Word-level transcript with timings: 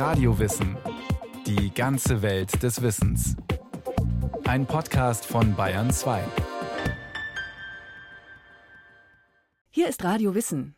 Radiowissen. 0.00 0.78
Die 1.46 1.74
ganze 1.74 2.22
Welt 2.22 2.62
des 2.62 2.80
Wissens. 2.80 3.36
Ein 4.44 4.64
Podcast 4.64 5.26
von 5.26 5.54
Bayern 5.54 5.90
2. 5.90 6.24
Hier 9.68 9.88
ist 9.90 10.02
Radio 10.02 10.34
Wissen. 10.34 10.74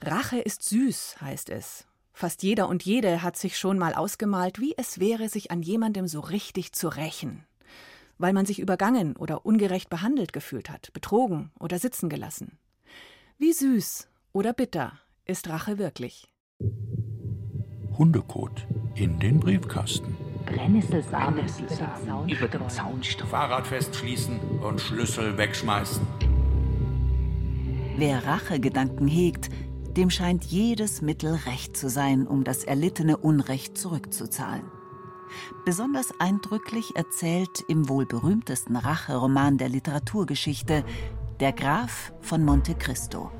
Rache 0.00 0.38
ist 0.38 0.62
süß, 0.62 1.20
heißt 1.20 1.50
es. 1.50 1.86
Fast 2.14 2.42
jeder 2.42 2.70
und 2.70 2.82
jede 2.86 3.22
hat 3.22 3.36
sich 3.36 3.58
schon 3.58 3.78
mal 3.78 3.92
ausgemalt, 3.92 4.58
wie 4.58 4.72
es 4.78 4.98
wäre, 4.98 5.28
sich 5.28 5.50
an 5.50 5.60
jemandem 5.60 6.08
so 6.08 6.20
richtig 6.20 6.72
zu 6.72 6.88
rächen. 6.88 7.44
Weil 8.16 8.32
man 8.32 8.46
sich 8.46 8.60
übergangen 8.60 9.14
oder 9.14 9.44
ungerecht 9.44 9.90
behandelt 9.90 10.32
gefühlt 10.32 10.70
hat, 10.70 10.90
betrogen 10.94 11.50
oder 11.60 11.78
sitzen 11.78 12.08
gelassen. 12.08 12.58
Wie 13.36 13.52
süß 13.52 14.08
oder 14.32 14.54
bitter 14.54 14.98
ist 15.26 15.50
Rache 15.50 15.76
wirklich? 15.76 16.30
Hundekot 17.96 18.66
in 18.96 19.20
den 19.20 19.38
Briefkasten. 19.38 20.16
Brennnesselsamen 20.46 21.46
über 22.28 22.48
dem 22.48 22.68
Zaun 22.68 23.02
Fahrrad 23.02 23.66
festschließen 23.66 24.38
und 24.60 24.80
Schlüssel 24.80 25.38
wegschmeißen. 25.38 26.04
Wer 27.96 28.26
Rachegedanken 28.26 29.06
hegt, 29.06 29.48
dem 29.96 30.10
scheint 30.10 30.44
jedes 30.44 31.02
Mittel 31.02 31.38
recht 31.46 31.76
zu 31.76 31.88
sein, 31.88 32.26
um 32.26 32.42
das 32.42 32.64
erlittene 32.64 33.16
Unrecht 33.16 33.78
zurückzuzahlen. 33.78 34.64
Besonders 35.64 36.12
eindrücklich 36.18 36.96
erzählt 36.96 37.64
im 37.68 37.88
wohl 37.88 38.06
berühmtesten 38.06 38.76
Racheroman 38.76 39.56
der 39.56 39.68
Literaturgeschichte 39.68 40.84
Der 41.38 41.52
Graf 41.52 42.12
von 42.20 42.44
Monte 42.44 42.74
Cristo. 42.74 43.30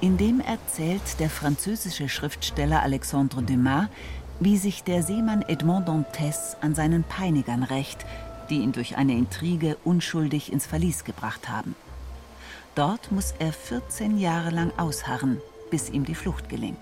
In 0.00 0.16
dem 0.16 0.40
erzählt 0.40 1.18
der 1.18 1.28
französische 1.28 2.08
Schriftsteller 2.08 2.82
Alexandre 2.82 3.42
Dumas, 3.42 3.88
wie 4.38 4.56
sich 4.56 4.84
der 4.84 5.02
Seemann 5.02 5.42
Edmond 5.42 5.88
Dantes 5.88 6.56
an 6.60 6.76
seinen 6.76 7.02
Peinigern 7.02 7.64
rächt, 7.64 8.06
die 8.48 8.58
ihn 8.58 8.70
durch 8.70 8.96
eine 8.96 9.14
Intrige 9.14 9.76
unschuldig 9.84 10.52
ins 10.52 10.66
Verlies 10.66 11.02
gebracht 11.02 11.48
haben. 11.48 11.74
Dort 12.76 13.10
muss 13.10 13.34
er 13.40 13.52
14 13.52 14.18
Jahre 14.18 14.50
lang 14.50 14.70
ausharren, 14.78 15.40
bis 15.72 15.90
ihm 15.90 16.04
die 16.04 16.14
Flucht 16.14 16.48
gelingt. 16.48 16.78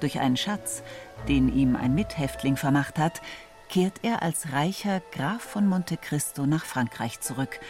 Durch 0.00 0.18
einen 0.18 0.36
Schatz, 0.36 0.82
den 1.28 1.54
ihm 1.54 1.76
ein 1.76 1.94
Mithäftling 1.94 2.56
vermacht 2.56 2.98
hat, 2.98 3.22
kehrt 3.68 4.00
er 4.02 4.22
als 4.22 4.52
reicher 4.52 5.00
Graf 5.12 5.40
von 5.40 5.68
Monte 5.68 5.96
Cristo 5.96 6.46
nach 6.46 6.64
Frankreich 6.64 7.20
zurück 7.20 7.60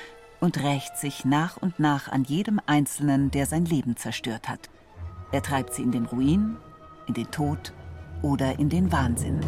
und 0.45 0.63
rächt 0.63 0.99
sich 0.99 1.25
nach 1.25 1.57
und 1.57 1.81
nach 1.81 2.13
an 2.13 2.23
jedem 2.25 2.61
Einzelnen, 2.67 3.31
der 3.31 3.47
sein 3.47 3.65
Leben 3.65 3.97
zerstört 3.97 4.47
hat. 4.47 4.69
Er 5.33 5.43
treibt 5.43 5.73
sie 5.73 5.83
in 5.83 5.91
den 5.91 6.05
Ruin, 6.05 6.59
in 7.07 7.15
den 7.15 7.31
Tod 7.31 7.73
oder 8.21 8.59
in 8.59 8.69
den 8.69 8.93
Wahnsinn. 8.93 9.41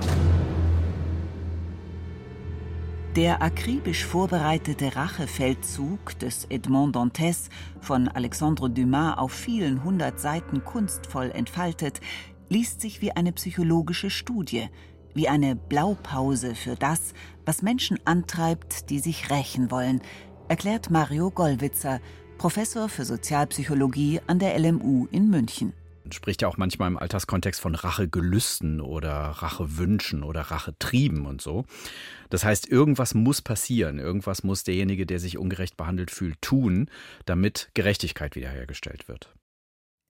Der 3.14 3.42
akribisch 3.42 4.06
vorbereitete 4.06 4.96
Rachefeldzug 4.96 6.18
des 6.18 6.46
Edmond 6.46 6.96
Dantes, 6.96 7.50
von 7.82 8.08
Alexandre 8.08 8.70
Dumas 8.70 9.18
auf 9.18 9.32
vielen 9.32 9.84
hundert 9.84 10.18
Seiten 10.18 10.64
kunstvoll 10.64 11.30
entfaltet, 11.30 12.00
liest 12.48 12.80
sich 12.80 13.02
wie 13.02 13.12
eine 13.12 13.32
psychologische 13.32 14.08
Studie, 14.08 14.70
wie 15.12 15.28
eine 15.28 15.56
Blaupause 15.56 16.54
für 16.54 16.74
das, 16.74 17.12
was 17.44 17.60
Menschen 17.60 17.98
antreibt, 18.06 18.88
die 18.88 18.98
sich 18.98 19.28
rächen 19.28 19.70
wollen, 19.70 20.00
erklärt 20.48 20.90
Mario 20.90 21.30
Gollwitzer, 21.30 22.00
Professor 22.38 22.88
für 22.88 23.04
Sozialpsychologie 23.04 24.20
an 24.26 24.38
der 24.38 24.58
LMU 24.58 25.06
in 25.10 25.28
München 25.30 25.72
spricht 26.12 26.42
ja 26.42 26.48
auch 26.48 26.56
manchmal 26.56 26.88
im 26.88 26.98
Alltagskontext 26.98 27.60
von 27.60 27.74
Rachegelüsten 27.74 28.80
oder 28.80 29.12
Rachewünschen 29.12 30.22
oder 30.22 30.42
Rachetrieben 30.42 31.26
und 31.26 31.40
so. 31.40 31.64
Das 32.30 32.44
heißt, 32.44 32.68
irgendwas 32.68 33.14
muss 33.14 33.42
passieren, 33.42 33.98
irgendwas 33.98 34.42
muss 34.42 34.64
derjenige, 34.64 35.06
der 35.06 35.18
sich 35.18 35.38
ungerecht 35.38 35.76
behandelt 35.76 36.10
fühlt, 36.10 36.40
tun, 36.42 36.90
damit 37.24 37.70
Gerechtigkeit 37.74 38.36
wiederhergestellt 38.36 39.08
wird. 39.08 39.34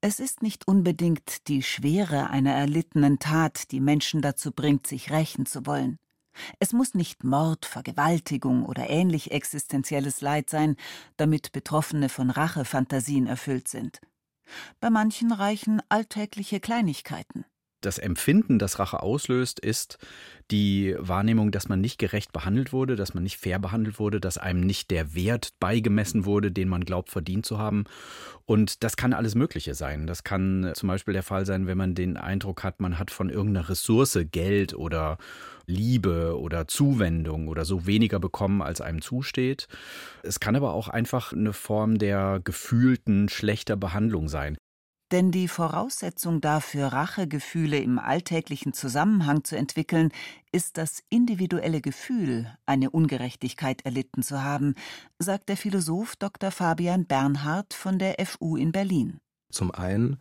Es 0.02 0.20
ist 0.20 0.42
nicht 0.42 0.68
unbedingt 0.68 1.48
die 1.48 1.62
Schwere 1.62 2.30
einer 2.30 2.52
erlittenen 2.52 3.18
Tat, 3.18 3.70
die 3.72 3.80
Menschen 3.80 4.20
dazu 4.20 4.52
bringt, 4.52 4.86
sich 4.86 5.10
rächen 5.10 5.46
zu 5.46 5.66
wollen. 5.66 5.96
Es 6.58 6.72
muss 6.72 6.94
nicht 6.94 7.24
Mord, 7.24 7.66
Vergewaltigung 7.66 8.64
oder 8.64 8.88
ähnlich 8.90 9.30
existenzielles 9.30 10.20
Leid 10.20 10.50
sein, 10.50 10.76
damit 11.16 11.52
Betroffene 11.52 12.08
von 12.08 12.30
Rachefantasien 12.30 13.26
erfüllt 13.26 13.68
sind. 13.68 14.00
Bei 14.80 14.90
manchen 14.90 15.32
reichen 15.32 15.82
alltägliche 15.88 16.60
Kleinigkeiten. 16.60 17.44
Das 17.86 17.98
Empfinden, 17.98 18.58
das 18.58 18.80
Rache 18.80 19.00
auslöst, 19.00 19.60
ist 19.60 19.98
die 20.50 20.96
Wahrnehmung, 20.98 21.52
dass 21.52 21.68
man 21.68 21.80
nicht 21.80 21.98
gerecht 21.98 22.32
behandelt 22.32 22.72
wurde, 22.72 22.96
dass 22.96 23.14
man 23.14 23.22
nicht 23.22 23.36
fair 23.36 23.60
behandelt 23.60 24.00
wurde, 24.00 24.18
dass 24.20 24.38
einem 24.38 24.60
nicht 24.60 24.90
der 24.90 25.14
Wert 25.14 25.52
beigemessen 25.60 26.24
wurde, 26.24 26.50
den 26.50 26.68
man 26.68 26.84
glaubt 26.84 27.10
verdient 27.10 27.46
zu 27.46 27.58
haben. 27.58 27.84
Und 28.44 28.82
das 28.82 28.96
kann 28.96 29.12
alles 29.12 29.36
Mögliche 29.36 29.74
sein. 29.74 30.08
Das 30.08 30.24
kann 30.24 30.72
zum 30.74 30.88
Beispiel 30.88 31.14
der 31.14 31.22
Fall 31.22 31.46
sein, 31.46 31.68
wenn 31.68 31.78
man 31.78 31.94
den 31.94 32.16
Eindruck 32.16 32.64
hat, 32.64 32.80
man 32.80 32.98
hat 32.98 33.12
von 33.12 33.30
irgendeiner 33.30 33.68
Ressource 33.68 34.18
Geld 34.32 34.74
oder 34.74 35.16
Liebe 35.66 36.36
oder 36.38 36.66
Zuwendung 36.66 37.46
oder 37.46 37.64
so 37.64 37.86
weniger 37.86 38.18
bekommen, 38.18 38.62
als 38.62 38.80
einem 38.80 39.00
zusteht. 39.00 39.68
Es 40.24 40.40
kann 40.40 40.56
aber 40.56 40.74
auch 40.74 40.88
einfach 40.88 41.32
eine 41.32 41.52
Form 41.52 41.98
der 41.98 42.40
gefühlten 42.42 43.28
schlechter 43.28 43.76
Behandlung 43.76 44.28
sein. 44.28 44.56
Denn 45.12 45.30
die 45.30 45.46
Voraussetzung 45.46 46.40
dafür, 46.40 46.88
Rachegefühle 46.88 47.78
im 47.78 48.00
alltäglichen 48.00 48.72
Zusammenhang 48.72 49.44
zu 49.44 49.56
entwickeln, 49.56 50.10
ist 50.50 50.78
das 50.78 51.04
individuelle 51.10 51.80
Gefühl, 51.80 52.52
eine 52.66 52.90
Ungerechtigkeit 52.90 53.84
erlitten 53.84 54.24
zu 54.24 54.42
haben, 54.42 54.74
sagt 55.20 55.48
der 55.48 55.56
Philosoph 55.56 56.16
Dr. 56.16 56.50
Fabian 56.50 57.06
Bernhard 57.06 57.72
von 57.72 58.00
der 58.00 58.16
FU 58.26 58.56
in 58.56 58.72
Berlin. 58.72 59.18
Zum 59.50 59.70
einen 59.70 60.18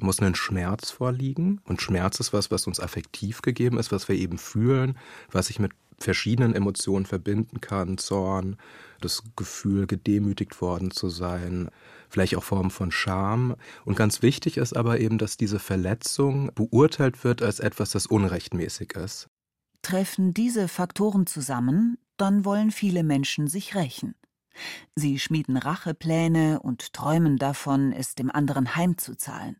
muss 0.00 0.20
ein 0.20 0.36
Schmerz 0.36 0.92
vorliegen. 0.92 1.60
Und 1.64 1.82
Schmerz 1.82 2.20
ist 2.20 2.32
was, 2.32 2.52
was 2.52 2.68
uns 2.68 2.78
affektiv 2.78 3.42
gegeben 3.42 3.78
ist, 3.78 3.90
was 3.90 4.08
wir 4.08 4.14
eben 4.14 4.38
fühlen, 4.38 4.96
was 5.32 5.50
ich 5.50 5.58
mit 5.58 5.72
verschiedenen 5.98 6.54
Emotionen 6.54 7.06
verbinden 7.06 7.60
kann. 7.60 7.98
Zorn, 7.98 8.56
das 9.00 9.24
Gefühl, 9.36 9.86
gedemütigt 9.86 10.60
worden 10.60 10.92
zu 10.92 11.08
sein, 11.08 11.70
vielleicht 12.08 12.36
auch 12.36 12.44
Formen 12.44 12.70
von 12.70 12.90
Scham. 12.90 13.56
Und 13.84 13.96
ganz 13.96 14.22
wichtig 14.22 14.56
ist 14.56 14.76
aber 14.76 15.00
eben, 15.00 15.18
dass 15.18 15.36
diese 15.36 15.58
Verletzung 15.58 16.50
beurteilt 16.54 17.24
wird 17.24 17.42
als 17.42 17.60
etwas, 17.60 17.90
das 17.90 18.06
unrechtmäßig 18.06 18.92
ist. 18.92 19.28
Treffen 19.82 20.34
diese 20.34 20.68
Faktoren 20.68 21.26
zusammen, 21.26 21.98
dann 22.16 22.44
wollen 22.44 22.70
viele 22.70 23.04
Menschen 23.04 23.46
sich 23.46 23.74
rächen. 23.74 24.14
Sie 24.96 25.18
schmieden 25.18 25.56
Rachepläne 25.56 26.60
und 26.60 26.92
träumen 26.92 27.36
davon, 27.36 27.92
es 27.92 28.14
dem 28.14 28.30
anderen 28.30 28.74
heimzuzahlen. 28.74 29.56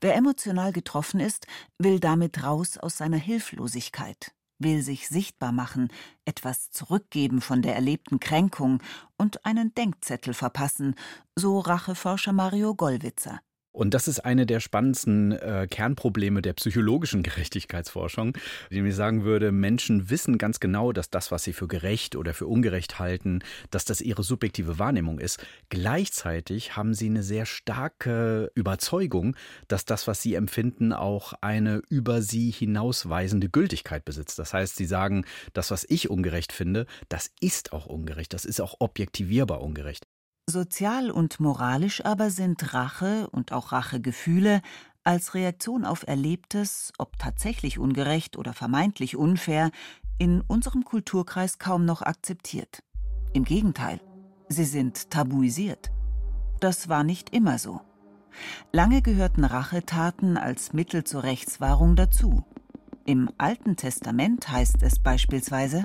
Wer 0.00 0.16
emotional 0.16 0.72
getroffen 0.72 1.20
ist, 1.20 1.46
will 1.78 2.00
damit 2.00 2.42
raus 2.42 2.78
aus 2.78 2.96
seiner 2.96 3.16
Hilflosigkeit, 3.16 4.32
will 4.58 4.82
sich 4.82 5.08
sichtbar 5.08 5.52
machen, 5.52 5.88
etwas 6.24 6.70
zurückgeben 6.70 7.40
von 7.40 7.62
der 7.62 7.74
erlebten 7.74 8.20
Kränkung 8.20 8.82
und 9.16 9.44
einen 9.44 9.74
Denkzettel 9.74 10.34
verpassen, 10.34 10.94
so 11.36 11.58
Racheforscher 11.58 12.32
Mario 12.32 12.74
Gollwitzer. 12.74 13.40
Und 13.72 13.94
das 13.94 14.08
ist 14.08 14.20
eine 14.20 14.46
der 14.46 14.60
spannendsten 14.60 15.32
äh, 15.32 15.68
Kernprobleme 15.70 16.42
der 16.42 16.54
psychologischen 16.54 17.22
Gerechtigkeitsforschung, 17.28 18.36
indem 18.70 18.86
ich 18.86 18.94
sagen 18.94 19.24
würde, 19.24 19.52
Menschen 19.52 20.10
wissen 20.10 20.38
ganz 20.38 20.58
genau, 20.58 20.92
dass 20.92 21.10
das, 21.10 21.30
was 21.30 21.44
sie 21.44 21.52
für 21.52 21.68
gerecht 21.68 22.16
oder 22.16 22.34
für 22.34 22.46
ungerecht 22.46 22.98
halten, 22.98 23.40
dass 23.70 23.84
das 23.84 24.00
ihre 24.00 24.22
subjektive 24.22 24.78
Wahrnehmung 24.78 25.18
ist. 25.18 25.44
Gleichzeitig 25.68 26.76
haben 26.76 26.94
sie 26.94 27.06
eine 27.06 27.22
sehr 27.22 27.46
starke 27.46 28.50
Überzeugung, 28.54 29.36
dass 29.68 29.84
das, 29.84 30.06
was 30.06 30.22
sie 30.22 30.34
empfinden, 30.34 30.92
auch 30.92 31.34
eine 31.40 31.82
über 31.88 32.22
sie 32.22 32.50
hinausweisende 32.50 33.48
Gültigkeit 33.48 34.04
besitzt. 34.04 34.38
Das 34.38 34.54
heißt, 34.54 34.76
sie 34.76 34.86
sagen, 34.86 35.24
das, 35.52 35.70
was 35.70 35.84
ich 35.88 36.10
ungerecht 36.10 36.52
finde, 36.52 36.86
das 37.08 37.30
ist 37.40 37.72
auch 37.72 37.86
ungerecht, 37.86 38.32
das 38.32 38.44
ist 38.44 38.60
auch 38.60 38.76
objektivierbar 38.80 39.60
ungerecht. 39.60 40.06
Sozial 40.48 41.10
und 41.10 41.40
moralisch 41.40 42.02
aber 42.06 42.30
sind 42.30 42.72
Rache 42.72 43.28
und 43.30 43.52
auch 43.52 43.70
Rachegefühle 43.72 44.62
als 45.04 45.34
Reaktion 45.34 45.84
auf 45.84 46.08
Erlebtes, 46.08 46.92
ob 46.96 47.18
tatsächlich 47.18 47.78
ungerecht 47.78 48.38
oder 48.38 48.54
vermeintlich 48.54 49.16
unfair, 49.16 49.70
in 50.18 50.40
unserem 50.40 50.84
Kulturkreis 50.84 51.58
kaum 51.58 51.84
noch 51.84 52.00
akzeptiert. 52.00 52.82
Im 53.34 53.44
Gegenteil, 53.44 54.00
sie 54.48 54.64
sind 54.64 55.10
tabuisiert. 55.10 55.92
Das 56.60 56.88
war 56.88 57.04
nicht 57.04 57.34
immer 57.34 57.58
so. 57.58 57.82
Lange 58.72 59.02
gehörten 59.02 59.44
Rachetaten 59.44 60.38
als 60.38 60.72
Mittel 60.72 61.04
zur 61.04 61.24
Rechtswahrung 61.24 61.94
dazu. 61.94 62.42
Im 63.04 63.30
Alten 63.36 63.76
Testament 63.76 64.48
heißt 64.48 64.82
es 64.82 64.98
beispielsweise 64.98 65.84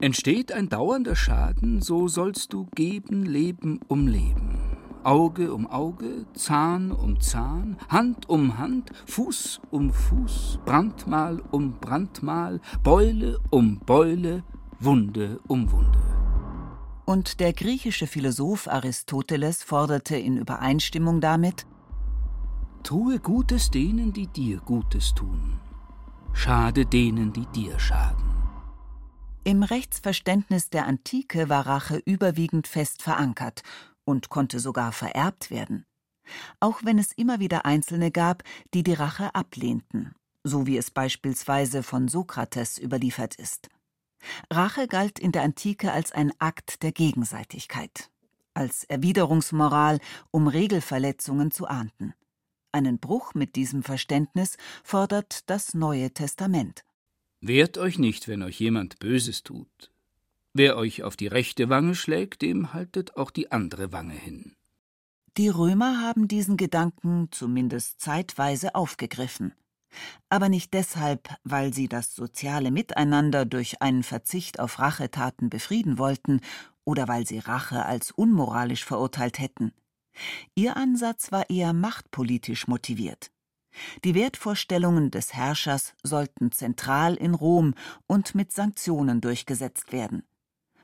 Entsteht 0.00 0.50
ein 0.50 0.70
dauernder 0.70 1.14
Schaden, 1.14 1.82
so 1.82 2.08
sollst 2.08 2.54
du 2.54 2.66
geben, 2.74 3.24
leben, 3.24 3.80
umleben. 3.86 4.58
Auge 5.04 5.52
um 5.52 5.66
Auge, 5.66 6.24
Zahn 6.32 6.90
um 6.90 7.20
Zahn, 7.20 7.76
Hand 7.90 8.26
um 8.28 8.56
Hand, 8.56 8.92
Fuß 9.06 9.60
um 9.70 9.92
Fuß, 9.92 10.60
Brandmal 10.64 11.42
um 11.50 11.78
Brandmal, 11.80 12.60
Beule 12.82 13.40
um 13.50 13.78
Beule, 13.80 14.42
Wunde 14.78 15.38
um 15.48 15.70
Wunde. 15.70 16.00
Und 17.04 17.38
der 17.40 17.52
griechische 17.52 18.06
Philosoph 18.06 18.68
Aristoteles 18.68 19.62
forderte 19.62 20.16
in 20.16 20.38
Übereinstimmung 20.38 21.20
damit 21.20 21.66
Tue 22.82 23.18
Gutes 23.18 23.70
denen, 23.70 24.14
die 24.14 24.28
dir 24.28 24.60
Gutes 24.60 25.14
tun, 25.14 25.60
schade 26.32 26.86
denen, 26.86 27.34
die 27.34 27.46
dir 27.54 27.78
schaden. 27.78 28.39
Im 29.50 29.64
Rechtsverständnis 29.64 30.70
der 30.70 30.86
Antike 30.86 31.48
war 31.48 31.66
Rache 31.66 32.00
überwiegend 32.04 32.68
fest 32.68 33.02
verankert 33.02 33.64
und 34.04 34.28
konnte 34.28 34.60
sogar 34.60 34.92
vererbt 34.92 35.50
werden. 35.50 35.86
Auch 36.60 36.84
wenn 36.84 37.00
es 37.00 37.10
immer 37.10 37.40
wieder 37.40 37.64
Einzelne 37.64 38.12
gab, 38.12 38.44
die 38.74 38.84
die 38.84 38.92
Rache 38.92 39.34
ablehnten, 39.34 40.14
so 40.44 40.68
wie 40.68 40.76
es 40.76 40.92
beispielsweise 40.92 41.82
von 41.82 42.06
Sokrates 42.06 42.78
überliefert 42.78 43.34
ist. 43.34 43.70
Rache 44.52 44.86
galt 44.86 45.18
in 45.18 45.32
der 45.32 45.42
Antike 45.42 45.90
als 45.90 46.12
ein 46.12 46.32
Akt 46.38 46.84
der 46.84 46.92
Gegenseitigkeit, 46.92 48.08
als 48.54 48.84
Erwiderungsmoral, 48.84 49.98
um 50.30 50.46
Regelverletzungen 50.46 51.50
zu 51.50 51.66
ahnden. 51.66 52.14
Einen 52.70 53.00
Bruch 53.00 53.34
mit 53.34 53.56
diesem 53.56 53.82
Verständnis 53.82 54.56
fordert 54.84 55.50
das 55.50 55.74
Neue 55.74 56.12
Testament. 56.12 56.84
Wehrt 57.40 57.78
euch 57.78 57.98
nicht, 57.98 58.28
wenn 58.28 58.42
euch 58.42 58.60
jemand 58.60 58.98
Böses 58.98 59.42
tut. 59.42 59.90
Wer 60.52 60.76
euch 60.76 61.02
auf 61.04 61.16
die 61.16 61.28
rechte 61.28 61.68
Wange 61.68 61.94
schlägt, 61.94 62.42
dem 62.42 62.72
haltet 62.74 63.16
auch 63.16 63.30
die 63.30 63.50
andere 63.50 63.92
Wange 63.92 64.14
hin. 64.14 64.56
Die 65.36 65.48
Römer 65.48 66.02
haben 66.02 66.28
diesen 66.28 66.56
Gedanken 66.56 67.28
zumindest 67.30 68.00
zeitweise 68.00 68.74
aufgegriffen. 68.74 69.54
Aber 70.28 70.48
nicht 70.48 70.74
deshalb, 70.74 71.28
weil 71.44 71.72
sie 71.72 71.88
das 71.88 72.14
soziale 72.14 72.70
Miteinander 72.70 73.44
durch 73.44 73.80
einen 73.80 74.02
Verzicht 74.02 74.60
auf 74.60 74.78
Rachetaten 74.78 75.48
befrieden 75.48 75.98
wollten 75.98 76.40
oder 76.84 77.08
weil 77.08 77.26
sie 77.26 77.38
Rache 77.38 77.86
als 77.86 78.10
unmoralisch 78.10 78.84
verurteilt 78.84 79.38
hätten. 79.38 79.72
Ihr 80.54 80.76
Ansatz 80.76 81.32
war 81.32 81.48
eher 81.48 81.72
machtpolitisch 81.72 82.66
motiviert. 82.66 83.30
Die 84.04 84.14
Wertvorstellungen 84.14 85.10
des 85.10 85.34
Herrschers 85.34 85.94
sollten 86.02 86.52
zentral 86.52 87.14
in 87.14 87.34
Rom 87.34 87.74
und 88.06 88.34
mit 88.34 88.52
Sanktionen 88.52 89.20
durchgesetzt 89.20 89.92
werden. 89.92 90.22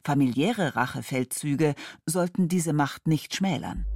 Familiäre 0.05 0.77
Rachefeldzüge 0.77 1.75
sollten 2.07 2.49
diese 2.49 2.73
Macht 2.73 3.09
nicht 3.09 3.35
schmälern. 3.35 3.87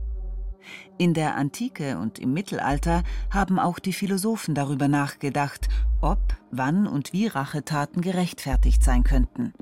In 0.98 1.14
der 1.14 1.36
Antike 1.36 1.98
und 1.98 2.18
im 2.18 2.32
Mittelalter 2.32 3.02
haben 3.30 3.58
auch 3.58 3.78
die 3.78 3.92
Philosophen 3.92 4.54
darüber 4.54 4.88
nachgedacht, 4.88 5.68
ob, 6.00 6.20
wann 6.50 6.86
und 6.86 7.12
wie 7.12 7.26
Rachetaten 7.26 8.02
gerechtfertigt 8.02 8.82
sein 8.82 9.04
könnten. 9.04 9.54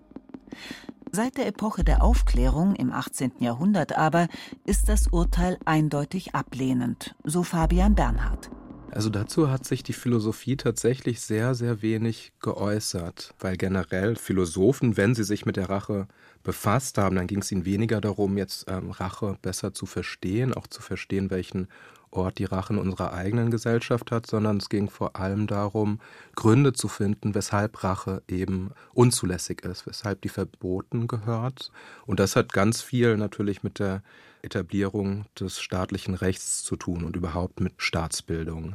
Seit 1.13 1.37
der 1.37 1.47
Epoche 1.47 1.85
der 1.85 2.03
Aufklärung 2.03 2.75
im 2.75 2.93
18. 2.93 3.33
Jahrhundert 3.39 3.97
aber 3.97 4.29
ist 4.67 4.89
das 4.89 5.09
Urteil 5.09 5.59
eindeutig 5.65 6.35
ablehnend, 6.35 7.15
so 7.25 7.43
Fabian 7.43 7.95
Bernhard. 7.95 8.51
Also 8.99 9.11
dazu 9.11 9.49
hat 9.49 9.65
sich 9.65 9.85
die 9.85 9.93
Philosophie 9.93 10.57
tatsächlich 10.57 11.21
sehr, 11.21 11.55
sehr 11.55 11.83
wenig 11.83 12.33
geäußert, 12.41 13.33
weil 13.39 13.57
generell 13.57 14.17
Philosophen, 14.17 14.97
wenn 14.97 15.15
sie 15.15 15.23
sich 15.23 15.47
mit 15.47 15.55
der 15.55 15.71
Rache 15.71 16.09
befasst 16.43 16.99
haben, 16.99 17.15
dann 17.15 17.29
ging 17.29 17.39
es 17.39 17.53
ihnen 17.53 17.65
weniger 17.65 18.01
darum, 18.01 18.37
jetzt 18.37 18.65
ähm, 18.69 18.91
Rache 18.91 19.39
besser 19.41 19.73
zu 19.73 19.87
verstehen, 19.87 20.53
auch 20.53 20.67
zu 20.67 20.83
verstehen, 20.83 21.31
welchen 21.31 21.69
Ort 22.11 22.41
die 22.41 22.45
Rache 22.45 22.73
in 22.73 22.81
unserer 22.81 23.13
eigenen 23.13 23.53
Gesellschaft 23.53 24.11
hat, 24.11 24.27
sondern 24.27 24.57
es 24.57 24.69
ging 24.69 24.91
vor 24.91 25.15
allem 25.15 25.47
darum, 25.47 26.01
Gründe 26.35 26.73
zu 26.73 26.89
finden, 26.89 27.37
weshalb 27.37 27.85
Rache 27.85 28.25
eben 28.27 28.73
unzulässig 28.95 29.63
ist, 29.65 29.87
weshalb 29.87 30.23
die 30.23 30.29
verboten 30.29 31.07
gehört. 31.07 31.71
Und 32.05 32.19
das 32.19 32.35
hat 32.35 32.53
ganz 32.53 32.83
viel 32.83 33.17
natürlich 33.17 33.63
mit 33.63 33.79
der 33.79 34.03
Etablierung 34.43 35.27
des 35.39 35.61
staatlichen 35.61 36.15
Rechts 36.15 36.65
zu 36.65 36.75
tun 36.75 37.05
und 37.05 37.15
überhaupt 37.15 37.61
mit 37.61 37.75
Staatsbildung. 37.77 38.75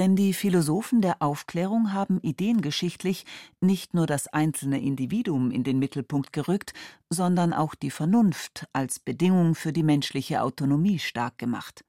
Denn 0.00 0.16
die 0.16 0.32
Philosophen 0.32 1.02
der 1.02 1.20
Aufklärung 1.20 1.92
haben 1.92 2.20
ideengeschichtlich 2.22 3.26
nicht 3.60 3.92
nur 3.92 4.06
das 4.06 4.28
einzelne 4.28 4.80
Individuum 4.80 5.50
in 5.50 5.62
den 5.62 5.78
Mittelpunkt 5.78 6.32
gerückt, 6.32 6.72
sondern 7.10 7.52
auch 7.52 7.74
die 7.74 7.90
Vernunft 7.90 8.66
als 8.72 8.98
Bedingung 8.98 9.54
für 9.54 9.74
die 9.74 9.82
menschliche 9.82 10.40
Autonomie 10.40 10.98
stark 10.98 11.36
gemacht. 11.36 11.84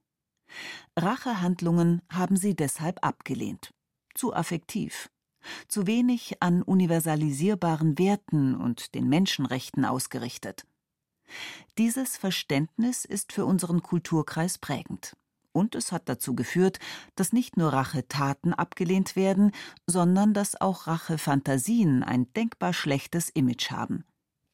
Rachehandlungen 0.99 2.01
haben 2.11 2.35
sie 2.35 2.53
deshalb 2.53 3.01
abgelehnt. 3.01 3.73
Zu 4.13 4.33
affektiv. 4.33 5.09
Zu 5.69 5.87
wenig 5.87 6.43
an 6.43 6.63
universalisierbaren 6.63 7.97
Werten 7.97 8.55
und 8.55 8.93
den 8.93 9.07
Menschenrechten 9.07 9.85
ausgerichtet. 9.85 10.65
Dieses 11.77 12.17
Verständnis 12.17 13.05
ist 13.05 13.31
für 13.31 13.45
unseren 13.45 13.81
Kulturkreis 13.81 14.57
prägend. 14.57 15.13
Und 15.53 15.75
es 15.75 15.91
hat 15.91 16.07
dazu 16.07 16.35
geführt, 16.35 16.79
dass 17.15 17.33
nicht 17.33 17.57
nur 17.57 17.73
Rachetaten 17.73 18.53
abgelehnt 18.53 19.15
werden, 19.15 19.51
sondern 19.85 20.33
dass 20.33 20.59
auch 20.59 20.87
Rachefantasien 20.87 22.03
ein 22.03 22.31
denkbar 22.33 22.73
schlechtes 22.73 23.29
Image 23.29 23.71
haben. 23.71 24.05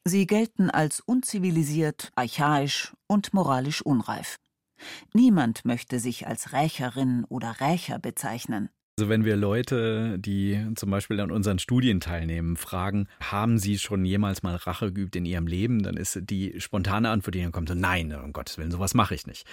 Sie 0.04 0.26
gelten 0.26 0.70
als 0.70 1.00
unzivilisiert, 1.00 2.10
archaisch 2.14 2.94
und 3.06 3.34
moralisch 3.34 3.82
unreif. 3.82 4.38
Niemand 5.12 5.64
möchte 5.64 6.00
sich 6.00 6.26
als 6.26 6.52
Rächerin 6.52 7.24
oder 7.24 7.60
Rächer 7.60 7.98
bezeichnen. 7.98 8.70
Also 8.98 9.10
wenn 9.10 9.24
wir 9.24 9.36
Leute, 9.36 10.18
die 10.18 10.60
zum 10.74 10.90
Beispiel 10.90 11.20
an 11.20 11.30
unseren 11.30 11.60
Studien 11.60 12.00
teilnehmen, 12.00 12.56
fragen, 12.56 13.06
haben 13.20 13.56
sie 13.56 13.78
schon 13.78 14.04
jemals 14.04 14.42
mal 14.42 14.56
Rache 14.56 14.92
geübt 14.92 15.14
in 15.14 15.24
ihrem 15.24 15.46
Leben, 15.46 15.84
dann 15.84 15.96
ist 15.96 16.18
die 16.20 16.60
spontane 16.60 17.08
Antwort, 17.08 17.36
die 17.36 17.42
dann 17.42 17.52
kommt, 17.52 17.68
so 17.68 17.76
nein, 17.76 18.12
um 18.12 18.32
Gottes 18.32 18.58
Willen, 18.58 18.72
sowas 18.72 18.94
mache 18.94 19.14
ich 19.14 19.24
nicht. 19.28 19.46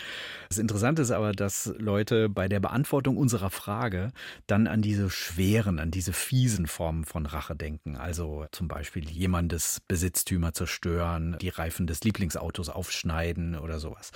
Das 0.50 0.58
Interessante 0.58 1.04
ist 1.04 1.12
aber, 1.12 1.32
dass 1.32 1.72
Leute 1.78 2.28
bei 2.28 2.48
der 2.48 2.60
Beantwortung 2.60 3.18
unserer 3.18 3.52
Frage 3.52 4.14
dann 4.48 4.66
an 4.66 4.82
diese 4.82 5.12
schweren, 5.12 5.78
an 5.78 5.92
diese 5.92 6.12
fiesen 6.12 6.66
Formen 6.66 7.06
von 7.06 7.28
Rache 7.28 7.56
denken. 7.56 7.98
Also 7.98 8.48
zum 8.52 8.68
Beispiel 8.68 9.08
jemandes 9.08 9.80
Besitztümer 9.88 10.54
zerstören, 10.54 11.38
die 11.40 11.50
Reifen 11.50 11.86
des 11.86 12.04
Lieblingsautos 12.04 12.70
aufschneiden 12.70 13.56
oder 13.60 13.78
sowas. 13.78 14.12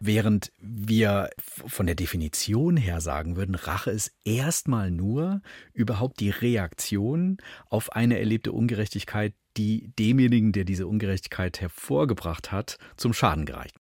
Während 0.00 0.52
wir 0.58 1.28
von 1.44 1.84
der 1.84 1.96
Definition 1.96 2.78
her 2.78 3.02
sagen 3.02 3.36
würden, 3.36 3.56
Rache 3.56 3.90
ist 3.90 4.12
erst 4.24 4.69
erstmal 4.70 4.90
nur 4.92 5.42
überhaupt 5.72 6.20
die 6.20 6.30
Reaktion 6.30 7.38
auf 7.68 7.90
eine 7.92 8.20
erlebte 8.20 8.52
Ungerechtigkeit, 8.52 9.34
die 9.56 9.92
demjenigen, 9.98 10.52
der 10.52 10.64
diese 10.64 10.86
Ungerechtigkeit 10.86 11.60
hervorgebracht 11.60 12.52
hat, 12.52 12.78
zum 12.96 13.12
Schaden 13.12 13.46
gereicht. 13.46 13.74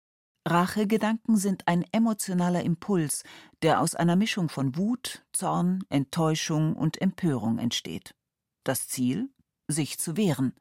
Rachegedanken 0.47 1.37
sind 1.37 1.67
ein 1.67 1.85
emotionaler 1.91 2.63
Impuls, 2.63 3.23
der 3.61 3.81
aus 3.81 3.93
einer 3.93 4.15
Mischung 4.15 4.49
von 4.49 4.75
Wut, 4.77 5.23
Zorn, 5.31 5.83
Enttäuschung 5.89 6.75
und 6.75 6.99
Empörung 6.99 7.59
entsteht. 7.59 8.15
Das 8.63 8.87
Ziel? 8.87 9.29
Sich 9.67 9.99
zu 9.99 10.17
wehren, 10.17 10.53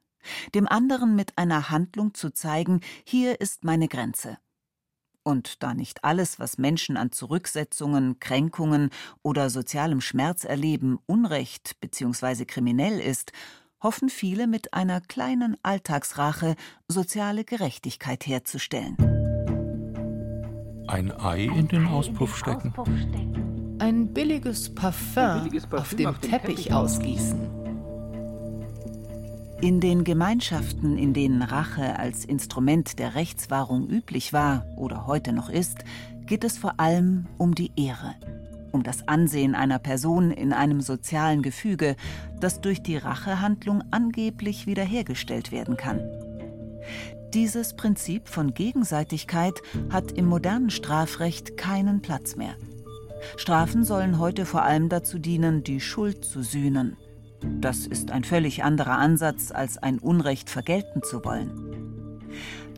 dem 0.53 0.67
anderen 0.67 1.15
mit 1.15 1.35
einer 1.39 1.71
Handlung 1.71 2.13
zu 2.13 2.31
zeigen, 2.31 2.81
hier 3.03 3.41
ist 3.41 3.63
meine 3.63 3.87
Grenze. 3.87 4.37
Und 5.23 5.61
da 5.63 5.73
nicht 5.73 6.03
alles, 6.03 6.39
was 6.39 6.57
Menschen 6.57 6.97
an 6.97 7.11
Zurücksetzungen, 7.11 8.19
Kränkungen 8.19 8.89
oder 9.21 9.49
sozialem 9.49 10.01
Schmerz 10.01 10.43
erleben, 10.43 10.99
Unrecht 11.05 11.79
bzw. 11.81 12.45
kriminell 12.45 12.99
ist, 12.99 13.31
hoffen 13.81 14.09
viele 14.09 14.47
mit 14.47 14.73
einer 14.73 15.01
kleinen 15.01 15.57
Alltagsrache 15.63 16.55
soziale 16.87 17.43
Gerechtigkeit 17.43 18.25
herzustellen. 18.27 18.97
Ein 20.87 21.11
Ei 21.11 21.43
in 21.43 21.67
den 21.67 21.85
Auspuff 21.85 22.35
stecken. 22.35 22.73
Ein 23.79 24.11
billiges 24.11 24.73
Parfum, 24.73 25.23
Ein 25.23 25.43
billiges 25.43 25.67
Parfüm 25.67 25.79
auf 25.79 25.95
dem 25.95 26.07
auf 26.07 26.19
Teppich, 26.19 26.31
Teppich 26.31 26.73
ausgießen. 26.73 27.58
In 29.61 29.81
den 29.81 30.05
Gemeinschaften, 30.05 30.97
in 30.97 31.13
denen 31.13 31.41
Rache 31.41 31.99
als 31.99 32.23
Instrument 32.23 32.97
der 32.97 33.15
Rechtswahrung 33.15 33.89
üblich 33.89 34.31
war 34.31 34.65
oder 34.77 35.05
heute 35.05 35.33
noch 35.33 35.49
ist, 35.49 35.79
geht 36.25 36.45
es 36.45 36.57
vor 36.57 36.79
allem 36.79 37.25
um 37.37 37.53
die 37.53 37.71
Ehre, 37.75 38.15
um 38.71 38.83
das 38.83 39.05
Ansehen 39.09 39.55
einer 39.55 39.77
Person 39.77 40.31
in 40.31 40.53
einem 40.53 40.79
sozialen 40.79 41.41
Gefüge, 41.41 41.97
das 42.39 42.61
durch 42.61 42.81
die 42.81 42.95
Rachehandlung 42.95 43.83
angeblich 43.91 44.65
wiederhergestellt 44.65 45.51
werden 45.51 45.75
kann. 45.75 45.99
Dieses 47.33 47.75
Prinzip 47.75 48.29
von 48.29 48.53
Gegenseitigkeit 48.53 49.61
hat 49.89 50.13
im 50.13 50.27
modernen 50.27 50.69
Strafrecht 50.69 51.57
keinen 51.57 52.01
Platz 52.01 52.37
mehr. 52.37 52.55
Strafen 53.35 53.83
sollen 53.83 54.19
heute 54.19 54.45
vor 54.45 54.63
allem 54.63 54.87
dazu 54.87 55.19
dienen, 55.19 55.65
die 55.65 55.81
Schuld 55.81 56.23
zu 56.23 56.43
sühnen– 56.43 56.95
das 57.41 57.87
ist 57.87 58.11
ein 58.11 58.23
völlig 58.23 58.63
anderer 58.63 58.97
Ansatz, 58.97 59.51
als 59.51 59.77
ein 59.77 59.99
Unrecht 59.99 60.49
vergelten 60.49 61.03
zu 61.03 61.23
wollen. 61.23 61.69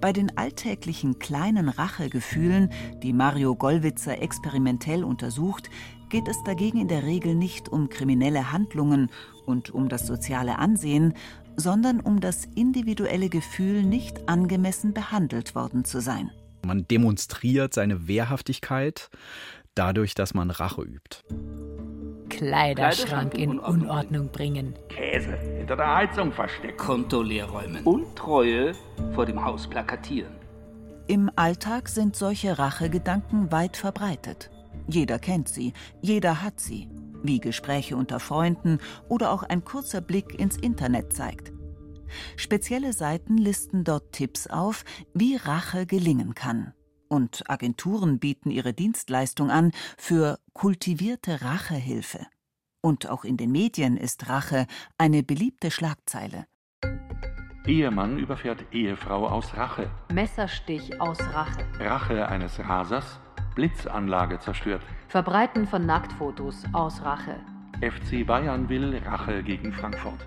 Bei 0.01 0.13
den 0.13 0.35
alltäglichen 0.37 1.19
kleinen 1.19 1.69
Rachegefühlen, 1.69 2.71
die 3.03 3.13
Mario 3.13 3.55
Gollwitzer 3.55 4.21
experimentell 4.21 5.03
untersucht, 5.03 5.69
geht 6.09 6.27
es 6.27 6.37
dagegen 6.43 6.79
in 6.79 6.87
der 6.87 7.03
Regel 7.03 7.35
nicht 7.35 7.69
um 7.69 7.87
kriminelle 7.87 8.51
Handlungen 8.51 9.11
und 9.45 9.69
um 9.69 9.89
das 9.89 10.07
soziale 10.07 10.57
Ansehen, 10.57 11.13
sondern 11.55 11.99
um 11.99 12.19
das 12.19 12.45
individuelle 12.55 13.29
Gefühl, 13.29 13.83
nicht 13.83 14.27
angemessen 14.27 14.93
behandelt 14.93 15.53
worden 15.53 15.85
zu 15.85 16.01
sein. 16.01 16.31
Man 16.65 16.87
demonstriert 16.87 17.73
seine 17.73 18.07
Wehrhaftigkeit 18.07 19.09
dadurch, 19.75 20.15
dass 20.15 20.33
man 20.33 20.49
Rache 20.49 20.81
übt. 20.81 21.23
Kleiderschrank 22.41 23.35
in 23.35 23.59
Unordnung 23.59 24.29
bringen. 24.29 24.73
Käse 24.89 25.37
hinter 25.37 25.75
der 25.75 25.95
Heizung 25.95 26.31
verstecken. 26.31 26.75
Konto 26.75 27.21
leer 27.21 27.45
räumen. 27.45 27.83
Und 27.83 28.15
Treue 28.15 28.73
vor 29.13 29.27
dem 29.27 29.45
Haus 29.45 29.67
plakatieren. 29.67 30.31
Im 31.05 31.29
Alltag 31.35 31.87
sind 31.87 32.15
solche 32.15 32.57
Rachegedanken 32.57 33.51
weit 33.51 33.77
verbreitet. 33.77 34.49
Jeder 34.87 35.19
kennt 35.19 35.49
sie, 35.49 35.73
jeder 36.01 36.41
hat 36.41 36.59
sie, 36.59 36.89
wie 37.21 37.39
Gespräche 37.39 37.95
unter 37.95 38.19
Freunden 38.19 38.79
oder 39.07 39.31
auch 39.31 39.43
ein 39.43 39.63
kurzer 39.63 40.01
Blick 40.01 40.39
ins 40.39 40.57
Internet 40.57 41.13
zeigt. 41.13 41.51
Spezielle 42.37 42.93
Seiten 42.93 43.37
listen 43.37 43.83
dort 43.83 44.13
Tipps 44.13 44.47
auf, 44.47 44.83
wie 45.13 45.35
Rache 45.35 45.85
gelingen 45.85 46.33
kann. 46.33 46.73
Und 47.11 47.49
Agenturen 47.49 48.19
bieten 48.19 48.51
ihre 48.51 48.73
Dienstleistung 48.73 49.51
an 49.51 49.73
für 49.97 50.39
kultivierte 50.53 51.41
Rachehilfe. 51.41 52.25
Und 52.79 53.09
auch 53.09 53.25
in 53.25 53.35
den 53.35 53.51
Medien 53.51 53.97
ist 53.97 54.29
Rache 54.29 54.65
eine 54.97 55.21
beliebte 55.21 55.71
Schlagzeile. 55.71 56.45
Ehemann 57.67 58.17
überfährt 58.17 58.63
Ehefrau 58.71 59.27
aus 59.27 59.57
Rache. 59.57 59.91
Messerstich 60.13 61.01
aus 61.01 61.19
Rache. 61.19 61.65
Rache 61.81 62.29
eines 62.29 62.57
Rasers. 62.59 63.19
Blitzanlage 63.55 64.39
zerstört. 64.39 64.81
Verbreiten 65.09 65.67
von 65.67 65.85
Nacktfotos 65.85 66.63
aus 66.71 67.01
Rache. 67.01 67.41
FC 67.81 68.25
Bayern 68.25 68.69
will 68.69 68.97
Rache 68.99 69.43
gegen 69.43 69.73
Frankfurt. 69.73 70.25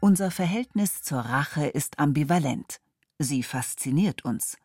Unser 0.00 0.32
Verhältnis 0.32 1.02
zur 1.02 1.20
Rache 1.20 1.68
ist 1.68 2.00
ambivalent. 2.00 2.80
Sie 3.20 3.44
fasziniert 3.44 4.24
uns. 4.24 4.58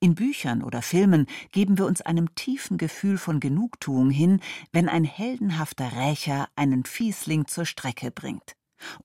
In 0.00 0.14
Büchern 0.14 0.62
oder 0.62 0.82
Filmen 0.82 1.26
geben 1.52 1.78
wir 1.78 1.86
uns 1.86 2.00
einem 2.00 2.34
tiefen 2.34 2.78
Gefühl 2.78 3.18
von 3.18 3.40
Genugtuung 3.40 4.10
hin, 4.10 4.40
wenn 4.72 4.88
ein 4.88 5.04
heldenhafter 5.04 5.92
Rächer 5.96 6.48
einen 6.56 6.84
Fiesling 6.84 7.46
zur 7.46 7.66
Strecke 7.66 8.10
bringt. 8.10 8.56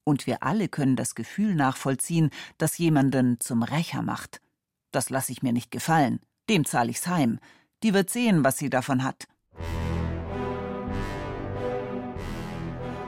Und 0.03 0.25
wir 0.25 0.43
alle 0.43 0.69
können 0.69 0.95
das 0.95 1.15
Gefühl 1.15 1.53
nachvollziehen, 1.55 2.29
das 2.57 2.77
jemanden 2.77 3.39
zum 3.39 3.63
Rächer 3.63 4.01
macht. 4.01 4.41
Das 4.91 5.09
lasse 5.09 5.31
ich 5.31 5.43
mir 5.43 5.53
nicht 5.53 5.71
gefallen. 5.71 6.19
Dem 6.49 6.65
zahle 6.65 6.91
ich's 6.91 7.07
heim. 7.07 7.39
Die 7.83 7.93
wird 7.93 8.09
sehen, 8.09 8.43
was 8.43 8.57
sie 8.57 8.69
davon 8.69 9.03
hat. 9.03 9.27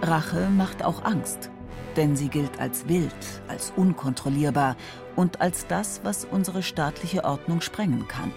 Rache 0.02 0.50
macht 0.50 0.84
auch 0.84 1.04
Angst 1.04 1.50
denn 1.98 2.16
sie 2.16 2.30
gilt 2.30 2.60
als 2.60 2.88
wild, 2.88 3.12
als 3.48 3.74
unkontrollierbar 3.76 4.78
und 5.18 5.42
als 5.42 5.68
das, 5.68 6.02
was 6.04 6.24
unsere 6.24 6.64
staatliche 6.64 7.26
Ordnung 7.26 7.60
sprengen 7.60 8.08
kann. 8.08 8.32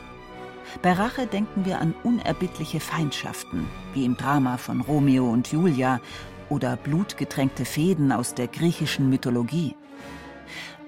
Bei 0.82 0.92
Rache 0.92 1.26
denken 1.26 1.64
wir 1.64 1.78
an 1.80 1.94
unerbittliche 2.02 2.80
Feindschaften, 2.80 3.68
wie 3.94 4.04
im 4.04 4.16
Drama 4.16 4.56
von 4.56 4.80
Romeo 4.80 5.30
und 5.30 5.52
Julia 5.52 6.00
oder 6.48 6.76
blutgetränkte 6.76 7.64
Fäden 7.64 8.10
aus 8.10 8.34
der 8.34 8.48
griechischen 8.48 9.08
Mythologie. 9.10 9.76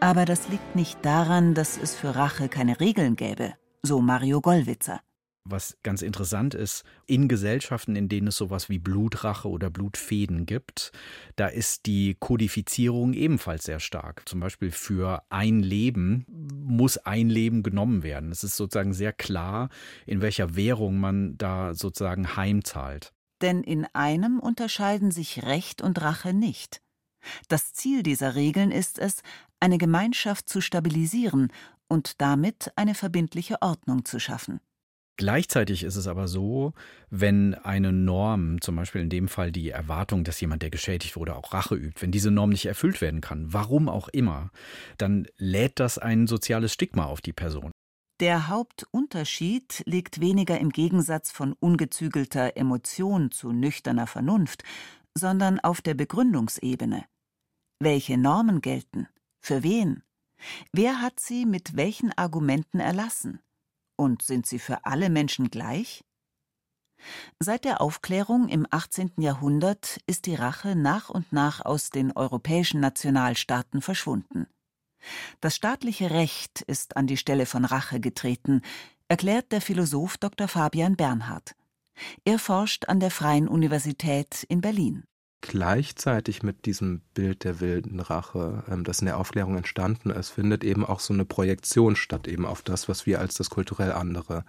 Aber 0.01 0.25
das 0.25 0.49
liegt 0.49 0.75
nicht 0.75 1.05
daran, 1.05 1.55
dass 1.55 1.77
es 1.77 1.95
für 1.95 2.17
Rache 2.17 2.49
keine 2.49 2.81
Regeln 2.81 3.15
gäbe, 3.15 3.55
so 3.83 4.01
Mario 4.01 4.41
Gollwitzer. 4.41 5.01
Was 5.45 5.77
ganz 5.83 6.03
interessant 6.03 6.55
ist, 6.55 6.85
in 7.07 7.27
Gesellschaften, 7.27 7.97
in 7.97 8.09
denen 8.09 8.29
es 8.29 8.37
sowas 8.37 8.69
wie 8.69 8.79
Blutrache 8.79 9.49
oder 9.49 9.71
Blutfäden 9.71 10.47
gibt, 10.47 10.93
da 11.35 11.49
ist 11.49 11.87
die 11.87 12.17
Kodifizierung 12.19 13.13
ebenfalls 13.13 13.65
sehr 13.65 13.81
stark. 13.81 14.23
Zum 14.29 14.39
Beispiel 14.39 14.71
für 14.71 15.25
ein 15.31 15.63
Leben 15.63 16.27
muss 16.65 16.97
ein 16.97 17.29
Leben 17.29 17.65
genommen 17.65 18.05
werden. 18.05 18.31
Es 18.31 18.45
ist 18.45 18.57
sozusagen 18.57 18.93
sehr 18.93 19.13
klar, 19.13 19.69
in 20.07 20.21
welcher 20.21 20.55
Währung 20.55 21.01
man 21.01 21.37
da 21.39 21.75
sozusagen 21.75 22.37
heimzahlt. 22.37 23.13
Denn 23.41 23.65
in 23.65 23.87
einem 23.93 24.39
unterscheiden 24.39 25.11
sich 25.11 25.43
Recht 25.43 25.83
und 25.83 26.01
Rache 26.01 26.33
nicht. 26.33 26.81
Das 27.49 27.73
Ziel 27.73 28.05
dieser 28.05 28.37
Regeln 28.37 28.71
ist 28.71 28.99
es, 29.01 29.23
eine 29.59 29.79
Gemeinschaft 29.79 30.49
zu 30.49 30.61
stabilisieren 30.61 31.53
und 31.89 32.21
damit 32.21 32.73
eine 32.77 32.95
verbindliche 32.95 33.61
Ordnung 33.61 34.05
zu 34.05 34.21
schaffen. 34.21 34.61
Gleichzeitig 35.19 35.85
ist 35.85 35.97
es 35.97 36.07
aber 36.07 36.27
so, 36.27 36.73
wenn 37.11 37.55
eine 37.55 37.93
Norm, 37.93 38.61
zum 38.61 38.77
Beispiel 38.77 39.03
in 39.03 39.11
dem 39.11 39.29
Fall 39.29 39.53
die 39.53 39.71
Erwartung, 39.71 40.25
dass 40.25 40.41
jemand, 40.41 40.63
der 40.63 40.71
geschädigt 40.71 41.17
wurde, 41.17 41.37
auch 41.37 41.53
Rache 41.53 41.75
übt, 41.75 42.01
wenn 42.01 42.11
diese 42.11 42.31
Norm 42.31 42.51
nicht 42.51 42.67
erfüllt 42.67 43.01
werden 43.01 43.21
kann, 43.21 43.53
warum 43.53 43.89
auch 43.89 44.09
immer, 44.09 44.51
dann 44.97 45.27
lädt 45.37 45.81
das 45.81 45.99
ein 45.99 46.27
soziales 46.27 46.73
Stigma 46.73 47.05
auf 47.05 47.21
die 47.21 47.35
Person. 47.35 47.71
Der 48.21 48.49
Hauptunterschied 48.49 49.83
liegt 49.85 50.21
weniger 50.21 50.59
im 50.59 50.71
Gegensatz 50.71 51.31
von 51.31 51.55
ungezügelter 51.55 52.57
Emotion 52.57 53.31
zu 53.31 53.53
nüchterner 53.53 54.07
Vernunft, 54.07 54.63
sondern 55.17 55.61
auf 55.61 55.83
der 55.83 55.95
Begründungsebene. 55.95 57.05
Welche 57.81 58.17
Normen 58.17 58.61
gelten? 58.61 59.09
Für 59.41 59.63
wen? 59.63 60.03
Wer 60.73 61.01
hat 61.01 61.21
sie 61.21 61.47
mit 61.47 61.77
welchen 61.77 62.13
Argumenten 62.13 62.81
erlassen? 62.81 63.41
Und 64.03 64.23
sind 64.23 64.47
sie 64.47 64.59
für 64.59 64.85
alle 64.85 65.11
Menschen 65.11 65.49
gleich? 65.49 66.03
Seit 67.39 67.65
der 67.65 67.81
Aufklärung 67.81 68.49
im 68.49 68.67
18. 68.69 69.13
Jahrhundert 69.19 70.01
ist 70.09 70.27
die 70.27 70.35
Rache 70.35 70.75
nach 70.75 71.09
und 71.09 71.33
nach 71.33 71.65
aus 71.65 71.91
den 71.91 72.11
europäischen 72.11 72.81
Nationalstaaten 72.81 73.81
verschwunden. 73.81 74.49
Das 75.41 75.55
staatliche 75.55 76.11
Recht 76.11 76.63
ist 76.63 76.97
an 76.97 77.07
die 77.07 77.17
Stelle 77.17 77.47
von 77.47 77.65
Rache 77.65 78.01
getreten, 78.01 78.63
erklärt 79.07 79.53
der 79.53 79.61
Philosoph 79.61 80.19
Dr. 80.19 80.49
Fabian 80.49 80.97
Bernhard. 80.97 81.55
Er 82.25 82.41
forscht 82.41 82.89
an 82.89 82.99
der 82.99 83.13
Freien 83.13 83.47
Universität 83.47 84.43
in 84.49 84.61
Berlin. 84.61 85.05
Gleichzeitig 85.43 86.45
mit 86.45 86.67
diesem 86.67 87.01
Bild 87.15 87.43
der 87.43 87.61
wilden 87.61 87.99
Rache, 87.99 88.63
ähm, 88.71 88.85
das 88.85 89.01
in 89.01 89.07
der 89.07 89.19
Aufklärung 89.19 89.57
entstanden 89.57 90.11
ist, 90.11 90.31
findet 90.31 90.63
eben 90.63 90.87
auch 90.87 91.01
so 91.01 91.13
eine 91.13 91.25
Projektion 91.25 91.97
statt, 91.97 92.29
eben 92.29 92.47
auf 92.47 92.63
das, 92.63 92.89
was 92.89 93.07
wir 93.07 93.19
als 93.19 93.35
das 93.35 93.51
kulturell 93.51 93.93
andere 93.93 94.45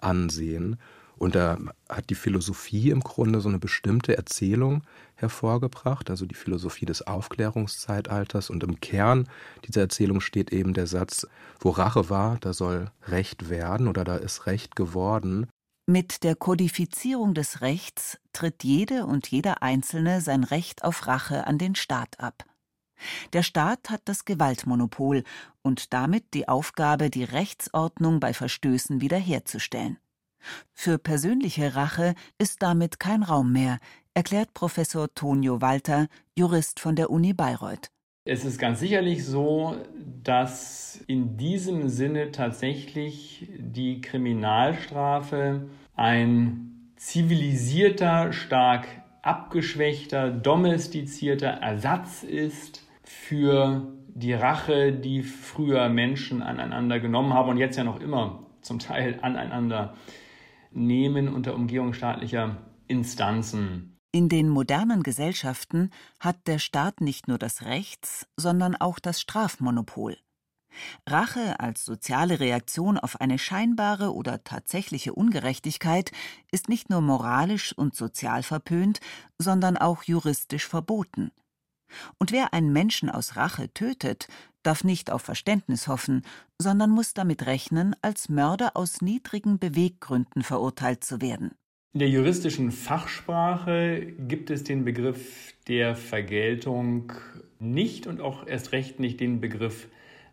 ansehen. 0.00 0.78
Und 1.18 1.34
da 1.34 1.58
hat 1.88 2.08
die 2.08 2.14
Philosophie 2.14 2.90
im 2.90 3.00
Grunde 3.00 3.40
so 3.40 3.48
eine 3.48 3.58
bestimmte 3.58 4.16
Erzählung 4.16 4.84
hervorgebracht, 5.16 6.08
also 6.08 6.24
die 6.24 6.34
Philosophie 6.34 6.86
des 6.86 7.06
Aufklärungszeitalters. 7.06 8.48
Und 8.48 8.62
im 8.62 8.80
Kern 8.80 9.28
dieser 9.66 9.82
Erzählung 9.82 10.20
steht 10.22 10.50
eben 10.52 10.72
der 10.72 10.86
Satz, 10.86 11.26
wo 11.60 11.70
Rache 11.70 12.08
war, 12.08 12.38
da 12.40 12.54
soll 12.54 12.90
Recht 13.08 13.50
werden 13.50 13.86
oder 13.86 14.04
da 14.04 14.16
ist 14.16 14.46
Recht 14.46 14.76
geworden. 14.76 15.48
Mit 15.90 16.22
der 16.22 16.36
Kodifizierung 16.36 17.32
des 17.32 17.62
Rechts 17.62 18.18
tritt 18.34 18.62
jede 18.62 19.06
und 19.06 19.26
jeder 19.28 19.62
Einzelne 19.62 20.20
sein 20.20 20.44
Recht 20.44 20.84
auf 20.84 21.06
Rache 21.06 21.46
an 21.46 21.56
den 21.56 21.74
Staat 21.74 22.20
ab. 22.20 22.44
Der 23.32 23.42
Staat 23.42 23.88
hat 23.88 24.02
das 24.04 24.26
Gewaltmonopol 24.26 25.24
und 25.62 25.94
damit 25.94 26.34
die 26.34 26.46
Aufgabe, 26.46 27.08
die 27.08 27.24
Rechtsordnung 27.24 28.20
bei 28.20 28.34
Verstößen 28.34 29.00
wiederherzustellen. 29.00 29.96
Für 30.74 30.98
persönliche 30.98 31.74
Rache 31.74 32.14
ist 32.36 32.60
damit 32.60 33.00
kein 33.00 33.22
Raum 33.22 33.50
mehr, 33.52 33.78
erklärt 34.12 34.52
Professor 34.52 35.08
Tonio 35.14 35.62
Walter, 35.62 36.08
Jurist 36.36 36.80
von 36.80 36.96
der 36.96 37.08
Uni 37.08 37.32
Bayreuth. 37.32 37.90
Es 38.30 38.44
ist 38.44 38.58
ganz 38.58 38.80
sicherlich 38.80 39.24
so, 39.24 39.74
dass 40.22 41.02
in 41.06 41.38
diesem 41.38 41.88
Sinne 41.88 42.30
tatsächlich 42.30 43.48
die 43.58 44.02
Kriminalstrafe 44.02 45.70
ein 45.96 46.90
zivilisierter, 46.96 48.34
stark 48.34 48.86
abgeschwächter, 49.22 50.30
domestizierter 50.30 51.48
Ersatz 51.48 52.22
ist 52.22 52.86
für 53.02 53.94
die 54.08 54.34
Rache, 54.34 54.92
die 54.92 55.22
früher 55.22 55.88
Menschen 55.88 56.42
aneinander 56.42 57.00
genommen 57.00 57.32
haben 57.32 57.48
und 57.48 57.56
jetzt 57.56 57.78
ja 57.78 57.84
noch 57.84 57.98
immer 57.98 58.40
zum 58.60 58.78
Teil 58.78 59.20
aneinander 59.22 59.94
nehmen 60.70 61.28
unter 61.28 61.54
Umgehung 61.54 61.94
staatlicher 61.94 62.58
Instanzen. 62.88 63.87
In 64.10 64.30
den 64.30 64.48
modernen 64.48 65.02
Gesellschaften 65.02 65.90
hat 66.18 66.46
der 66.46 66.58
Staat 66.58 67.02
nicht 67.02 67.28
nur 67.28 67.36
das 67.36 67.62
Rechts, 67.62 68.26
sondern 68.38 68.74
auch 68.74 68.98
das 68.98 69.20
Strafmonopol. 69.20 70.16
Rache 71.06 71.60
als 71.60 71.84
soziale 71.84 72.40
Reaktion 72.40 72.98
auf 72.98 73.20
eine 73.20 73.38
scheinbare 73.38 74.14
oder 74.14 74.44
tatsächliche 74.44 75.12
Ungerechtigkeit 75.12 76.10
ist 76.50 76.70
nicht 76.70 76.88
nur 76.88 77.02
moralisch 77.02 77.76
und 77.76 77.94
sozial 77.94 78.42
verpönt, 78.42 79.00
sondern 79.38 79.76
auch 79.76 80.02
juristisch 80.04 80.66
verboten. 80.66 81.30
Und 82.18 82.32
wer 82.32 82.54
einen 82.54 82.72
Menschen 82.72 83.10
aus 83.10 83.36
Rache 83.36 83.72
tötet, 83.74 84.28
darf 84.62 84.84
nicht 84.84 85.10
auf 85.10 85.22
Verständnis 85.22 85.86
hoffen, 85.86 86.22
sondern 86.58 86.90
muss 86.90 87.12
damit 87.12 87.44
rechnen, 87.44 87.94
als 88.00 88.30
Mörder 88.30 88.74
aus 88.74 89.02
niedrigen 89.02 89.58
Beweggründen 89.58 90.42
verurteilt 90.42 91.04
zu 91.04 91.20
werden. 91.20 91.54
In 91.94 92.00
der 92.00 92.10
juristischen 92.10 92.70
Fachsprache 92.70 94.12
gibt 94.18 94.50
es 94.50 94.62
den 94.62 94.84
Begriff 94.84 95.54
der 95.68 95.94
Vergeltung 95.96 97.12
nicht 97.58 98.06
und 98.06 98.20
auch 98.20 98.46
erst 98.46 98.72
recht 98.72 99.00
nicht 99.00 99.20
den 99.20 99.40
Begriff 99.40 99.88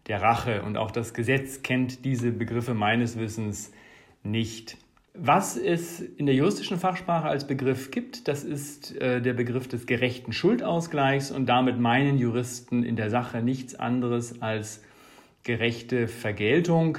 der 0.08 0.22
Rache. 0.22 0.64
Und 0.64 0.76
auch 0.76 0.92
das 0.92 1.14
Gesetz 1.14 1.64
kennt 1.64 2.04
diese 2.04 2.34
Begriffe 2.34 2.74
meines 2.74 3.18
Wissens 3.18 3.72
nicht. 4.22 4.78
Was 5.14 5.56
es 5.56 6.02
in 6.02 6.26
der 6.26 6.36
juristischen 6.36 6.78
Fachsprache 6.78 7.30
als 7.30 7.48
Begriff 7.48 7.90
gibt, 7.90 8.28
das 8.28 8.44
ist 8.44 8.94
äh, 8.98 9.22
der 9.22 9.34
Begriff 9.34 9.70
des 9.70 9.86
gerechten 9.86 10.34
Schuldausgleichs 10.34 11.32
und 11.32 11.46
damit 11.46 11.80
meinen 11.80 12.18
Juristen 12.18 12.84
in 12.84 12.98
der 12.98 13.10
Sache 13.10 13.42
nichts 13.42 13.76
anderes 13.76 14.42
als 14.42 14.84
gerechte 15.44 16.10
Vergeltung. 16.10 16.98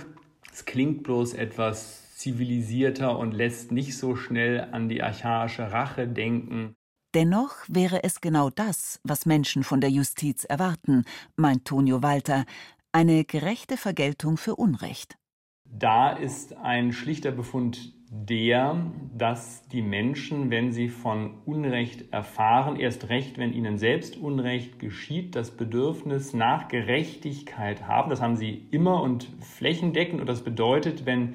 Es 0.50 0.64
klingt 0.64 1.02
bloß 1.02 1.34
etwas 1.34 2.05
zivilisierter 2.16 3.18
und 3.18 3.32
lässt 3.32 3.72
nicht 3.72 3.96
so 3.96 4.16
schnell 4.16 4.68
an 4.72 4.88
die 4.88 5.02
archaische 5.02 5.70
Rache 5.70 6.08
denken. 6.08 6.74
Dennoch 7.14 7.54
wäre 7.68 8.04
es 8.04 8.20
genau 8.20 8.50
das, 8.50 9.00
was 9.04 9.26
Menschen 9.26 9.62
von 9.62 9.80
der 9.80 9.90
Justiz 9.90 10.44
erwarten, 10.44 11.04
meint 11.36 11.66
Tonio 11.66 12.02
Walter, 12.02 12.44
eine 12.92 13.24
gerechte 13.24 13.76
Vergeltung 13.76 14.38
für 14.38 14.56
Unrecht. 14.56 15.16
Da 15.64 16.10
ist 16.10 16.56
ein 16.56 16.92
schlichter 16.92 17.32
Befund 17.32 17.92
der, 18.08 18.80
dass 19.16 19.66
die 19.68 19.82
Menschen, 19.82 20.50
wenn 20.50 20.72
sie 20.72 20.88
von 20.88 21.38
Unrecht 21.44 22.12
erfahren, 22.12 22.76
erst 22.76 23.08
recht, 23.08 23.36
wenn 23.36 23.52
ihnen 23.52 23.78
selbst 23.78 24.16
Unrecht 24.16 24.78
geschieht, 24.78 25.34
das 25.34 25.50
Bedürfnis 25.50 26.32
nach 26.32 26.68
Gerechtigkeit 26.68 27.86
haben. 27.86 28.10
Das 28.10 28.22
haben 28.22 28.36
sie 28.36 28.68
immer 28.70 29.02
und 29.02 29.28
flächendeckend. 29.40 30.20
Und 30.20 30.28
das 30.28 30.42
bedeutet, 30.42 31.04
wenn 31.04 31.34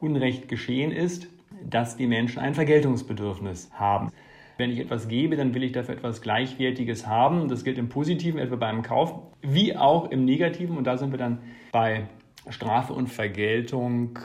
Unrecht 0.00 0.48
geschehen 0.48 0.92
ist, 0.92 1.28
dass 1.68 1.96
die 1.96 2.06
Menschen 2.06 2.38
ein 2.38 2.54
Vergeltungsbedürfnis 2.54 3.70
haben. 3.72 4.10
Wenn 4.56 4.70
ich 4.70 4.78
etwas 4.78 5.08
gebe, 5.08 5.36
dann 5.36 5.54
will 5.54 5.62
ich 5.62 5.72
dafür 5.72 5.94
etwas 5.94 6.20
Gleichwertiges 6.20 7.06
haben. 7.06 7.48
Das 7.48 7.64
gilt 7.64 7.78
im 7.78 7.88
Positiven, 7.88 8.38
etwa 8.38 8.56
beim 8.56 8.82
Kauf, 8.82 9.14
wie 9.40 9.76
auch 9.76 10.10
im 10.10 10.24
Negativen. 10.24 10.76
Und 10.76 10.84
da 10.84 10.98
sind 10.98 11.12
wir 11.12 11.18
dann 11.18 11.38
bei 11.72 12.08
Strafe 12.48 12.92
und 12.92 13.08
Vergeltung 13.08 14.18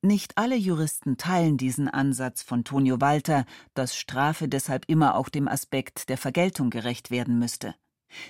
nicht 0.00 0.38
alle 0.38 0.54
Juristen 0.54 1.16
teilen 1.16 1.56
diesen 1.56 1.88
Ansatz 1.88 2.42
von 2.42 2.62
Tonio 2.62 3.00
Walter, 3.00 3.44
dass 3.74 3.96
Strafe 3.96 4.46
deshalb 4.46 4.84
immer 4.86 5.16
auch 5.16 5.28
dem 5.28 5.48
Aspekt 5.48 6.08
der 6.08 6.16
Vergeltung 6.16 6.70
gerecht 6.70 7.10
werden 7.10 7.40
müsste. 7.40 7.74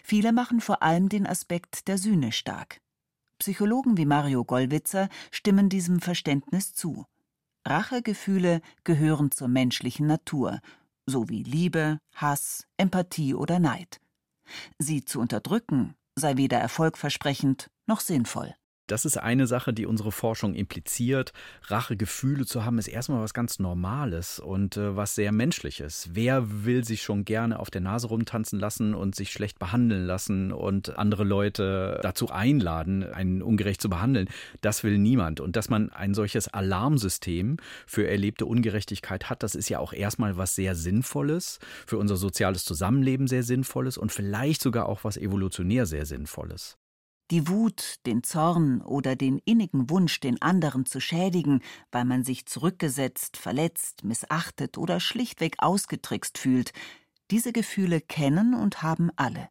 Viele 0.02 0.32
machen 0.32 0.60
vor 0.62 0.82
allem 0.82 1.10
den 1.10 1.26
Aspekt 1.26 1.86
der 1.86 1.98
Sühne 1.98 2.32
stark. 2.32 2.80
Psychologen 3.38 3.96
wie 3.96 4.06
Mario 4.06 4.44
Gollwitzer 4.44 5.08
stimmen 5.30 5.68
diesem 5.68 6.00
Verständnis 6.00 6.74
zu. 6.74 7.06
Rachegefühle 7.66 8.60
gehören 8.84 9.30
zur 9.30 9.48
menschlichen 9.48 10.06
Natur, 10.06 10.60
so 11.06 11.28
wie 11.28 11.42
Liebe, 11.42 11.98
Hass, 12.14 12.66
Empathie 12.76 13.34
oder 13.34 13.58
Neid. 13.58 14.00
Sie 14.78 15.04
zu 15.04 15.20
unterdrücken 15.20 15.94
sei 16.18 16.36
weder 16.36 16.58
erfolgversprechend 16.58 17.70
noch 17.86 18.00
sinnvoll. 18.00 18.54
Das 18.88 19.04
ist 19.04 19.18
eine 19.18 19.46
Sache, 19.46 19.74
die 19.74 19.84
unsere 19.84 20.10
Forschung 20.10 20.54
impliziert. 20.54 21.34
Rachegefühle 21.64 22.46
zu 22.46 22.64
haben, 22.64 22.78
ist 22.78 22.88
erstmal 22.88 23.22
was 23.22 23.34
ganz 23.34 23.58
Normales 23.58 24.40
und 24.40 24.78
äh, 24.78 24.96
was 24.96 25.14
sehr 25.14 25.30
Menschliches. 25.30 26.08
Wer 26.14 26.64
will 26.64 26.84
sich 26.84 27.02
schon 27.02 27.26
gerne 27.26 27.60
auf 27.60 27.70
der 27.70 27.82
Nase 27.82 28.08
rumtanzen 28.08 28.58
lassen 28.58 28.94
und 28.94 29.14
sich 29.14 29.30
schlecht 29.30 29.58
behandeln 29.58 30.06
lassen 30.06 30.52
und 30.52 30.98
andere 30.98 31.24
Leute 31.24 32.00
dazu 32.02 32.30
einladen, 32.30 33.04
einen 33.04 33.42
ungerecht 33.42 33.82
zu 33.82 33.90
behandeln? 33.90 34.26
Das 34.62 34.82
will 34.82 34.96
niemand. 34.96 35.40
Und 35.40 35.56
dass 35.56 35.68
man 35.68 35.92
ein 35.92 36.14
solches 36.14 36.48
Alarmsystem 36.48 37.58
für 37.86 38.08
erlebte 38.08 38.46
Ungerechtigkeit 38.46 39.28
hat, 39.28 39.42
das 39.42 39.54
ist 39.54 39.68
ja 39.68 39.80
auch 39.80 39.92
erstmal 39.92 40.38
was 40.38 40.54
sehr 40.54 40.74
Sinnvolles, 40.74 41.58
für 41.86 41.98
unser 41.98 42.16
soziales 42.16 42.64
Zusammenleben 42.64 43.26
sehr 43.26 43.42
Sinnvolles 43.42 43.98
und 43.98 44.12
vielleicht 44.12 44.62
sogar 44.62 44.88
auch 44.88 45.04
was 45.04 45.18
evolutionär 45.18 45.84
sehr 45.84 46.06
Sinnvolles. 46.06 46.78
Die 47.30 47.46
Wut, 47.46 47.96
den 48.06 48.22
Zorn 48.22 48.80
oder 48.80 49.14
den 49.14 49.38
innigen 49.44 49.90
Wunsch, 49.90 50.18
den 50.20 50.40
anderen 50.40 50.86
zu 50.86 50.98
schädigen, 50.98 51.60
weil 51.92 52.06
man 52.06 52.24
sich 52.24 52.46
zurückgesetzt, 52.46 53.36
verletzt, 53.36 54.02
missachtet 54.02 54.78
oder 54.78 54.98
schlichtweg 54.98 55.56
ausgetrickst 55.58 56.38
fühlt, 56.38 56.72
diese 57.30 57.52
Gefühle 57.52 58.00
kennen 58.00 58.54
und 58.54 58.82
haben 58.82 59.10
alle. 59.16 59.50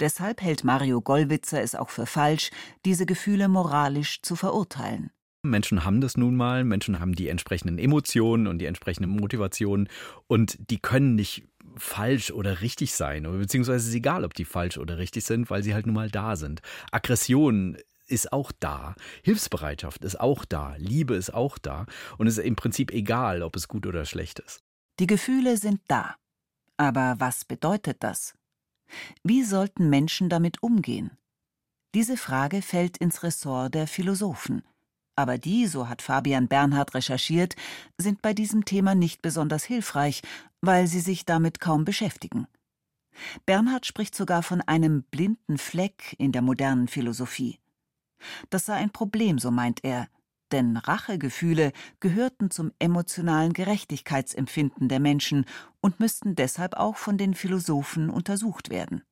Deshalb 0.00 0.40
hält 0.40 0.64
Mario 0.64 1.02
Gollwitzer 1.02 1.62
es 1.62 1.74
auch 1.74 1.90
für 1.90 2.06
falsch, 2.06 2.50
diese 2.86 3.04
Gefühle 3.04 3.48
moralisch 3.48 4.22
zu 4.22 4.34
verurteilen. 4.34 5.10
Menschen 5.42 5.84
haben 5.84 6.00
das 6.00 6.16
nun 6.16 6.36
mal, 6.36 6.64
Menschen 6.64 7.00
haben 7.00 7.14
die 7.14 7.28
entsprechenden 7.28 7.78
Emotionen 7.78 8.46
und 8.46 8.58
die 8.58 8.66
entsprechenden 8.66 9.10
Motivationen 9.10 9.88
und 10.26 10.58
die 10.70 10.78
können 10.78 11.14
nicht 11.14 11.44
falsch 11.76 12.30
oder 12.30 12.60
richtig 12.60 12.94
sein. 12.94 13.24
Beziehungsweise 13.24 13.78
es 13.78 13.88
ist 13.88 13.94
egal, 13.94 14.24
ob 14.24 14.34
die 14.34 14.44
falsch 14.44 14.78
oder 14.78 14.98
richtig 14.98 15.24
sind, 15.24 15.50
weil 15.50 15.62
sie 15.62 15.74
halt 15.74 15.86
nun 15.86 15.94
mal 15.94 16.10
da 16.10 16.36
sind. 16.36 16.60
Aggression 16.90 17.76
ist 18.06 18.32
auch 18.32 18.52
da. 18.58 18.94
Hilfsbereitschaft 19.22 20.04
ist 20.04 20.18
auch 20.18 20.44
da. 20.44 20.74
Liebe 20.78 21.14
ist 21.14 21.32
auch 21.32 21.58
da. 21.58 21.86
Und 22.16 22.26
es 22.26 22.38
ist 22.38 22.44
im 22.44 22.56
Prinzip 22.56 22.90
egal, 22.90 23.42
ob 23.42 23.56
es 23.56 23.68
gut 23.68 23.86
oder 23.86 24.04
schlecht 24.04 24.38
ist. 24.38 24.62
Die 24.98 25.06
Gefühle 25.06 25.56
sind 25.56 25.80
da. 25.88 26.16
Aber 26.76 27.16
was 27.18 27.44
bedeutet 27.44 27.98
das? 28.00 28.34
Wie 29.22 29.42
sollten 29.42 29.90
Menschen 29.90 30.28
damit 30.28 30.62
umgehen? 30.62 31.10
Diese 31.94 32.16
Frage 32.16 32.62
fällt 32.62 32.96
ins 32.98 33.22
Ressort 33.22 33.74
der 33.74 33.86
Philosophen. 33.86 34.62
Aber 35.18 35.36
die, 35.36 35.66
so 35.66 35.88
hat 35.88 36.00
Fabian 36.00 36.46
Bernhard 36.46 36.94
recherchiert, 36.94 37.56
sind 37.96 38.22
bei 38.22 38.34
diesem 38.34 38.64
Thema 38.64 38.94
nicht 38.94 39.20
besonders 39.20 39.64
hilfreich, 39.64 40.22
weil 40.60 40.86
sie 40.86 41.00
sich 41.00 41.24
damit 41.24 41.58
kaum 41.58 41.84
beschäftigen. 41.84 42.46
Bernhard 43.44 43.84
spricht 43.84 44.14
sogar 44.14 44.44
von 44.44 44.60
einem 44.60 45.02
blinden 45.10 45.58
Fleck 45.58 46.14
in 46.18 46.30
der 46.30 46.40
modernen 46.40 46.86
Philosophie. 46.86 47.58
Das 48.48 48.66
sei 48.66 48.74
ein 48.74 48.90
Problem, 48.90 49.40
so 49.40 49.50
meint 49.50 49.82
er, 49.82 50.06
denn 50.52 50.76
Rachegefühle 50.76 51.72
gehörten 51.98 52.52
zum 52.52 52.70
emotionalen 52.78 53.54
Gerechtigkeitsempfinden 53.54 54.88
der 54.88 55.00
Menschen 55.00 55.46
und 55.80 55.98
müssten 55.98 56.36
deshalb 56.36 56.74
auch 56.74 56.96
von 56.96 57.18
den 57.18 57.34
Philosophen 57.34 58.08
untersucht 58.08 58.70
werden. 58.70 59.02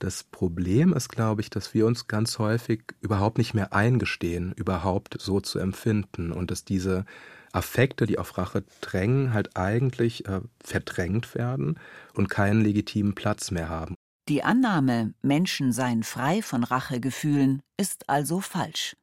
Das 0.00 0.22
Problem 0.22 0.92
ist, 0.92 1.08
glaube 1.08 1.40
ich, 1.40 1.50
dass 1.50 1.74
wir 1.74 1.84
uns 1.84 2.06
ganz 2.06 2.38
häufig 2.38 2.82
überhaupt 3.00 3.36
nicht 3.36 3.52
mehr 3.52 3.72
eingestehen, 3.72 4.52
überhaupt 4.52 5.16
so 5.20 5.40
zu 5.40 5.58
empfinden 5.58 6.30
und 6.30 6.52
dass 6.52 6.64
diese 6.64 7.04
Affekte, 7.52 8.06
die 8.06 8.18
auf 8.18 8.38
Rache 8.38 8.64
drängen, 8.80 9.32
halt 9.32 9.56
eigentlich 9.56 10.26
äh, 10.26 10.40
verdrängt 10.62 11.34
werden 11.34 11.80
und 12.14 12.28
keinen 12.28 12.60
legitimen 12.60 13.16
Platz 13.16 13.50
mehr 13.50 13.68
haben. 13.68 13.94
Die 14.28 14.44
Annahme, 14.44 15.14
Menschen 15.22 15.72
seien 15.72 16.04
frei 16.04 16.42
von 16.42 16.62
Rachegefühlen, 16.62 17.60
ist 17.76 18.08
also 18.08 18.40
falsch. 18.40 18.96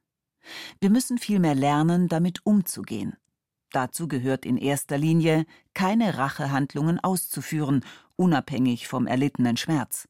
Wir 0.80 0.90
müssen 0.90 1.18
vielmehr 1.18 1.56
lernen, 1.56 2.08
damit 2.08 2.46
umzugehen. 2.46 3.16
Dazu 3.70 4.08
gehört 4.08 4.46
in 4.46 4.56
erster 4.56 4.96
Linie, 4.96 5.44
keine 5.74 6.16
Rachehandlungen 6.16 7.00
auszuführen, 7.00 7.84
unabhängig 8.14 8.86
vom 8.86 9.06
erlittenen 9.06 9.58
Schmerz 9.58 10.08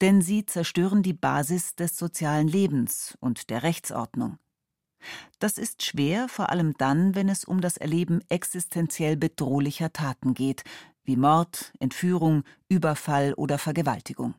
denn 0.00 0.22
sie 0.22 0.46
zerstören 0.46 1.02
die 1.02 1.12
Basis 1.12 1.74
des 1.74 1.96
sozialen 1.96 2.48
Lebens 2.48 3.16
und 3.20 3.50
der 3.50 3.62
Rechtsordnung. 3.62 4.38
Das 5.38 5.58
ist 5.58 5.84
schwer, 5.84 6.28
vor 6.28 6.50
allem 6.50 6.74
dann, 6.76 7.14
wenn 7.14 7.28
es 7.28 7.44
um 7.44 7.60
das 7.60 7.76
Erleben 7.76 8.20
existenziell 8.28 9.16
bedrohlicher 9.16 9.92
Taten 9.92 10.34
geht, 10.34 10.64
wie 11.04 11.16
Mord, 11.16 11.72
Entführung, 11.78 12.44
Überfall 12.68 13.34
oder 13.34 13.58
Vergewaltigung. 13.58 14.34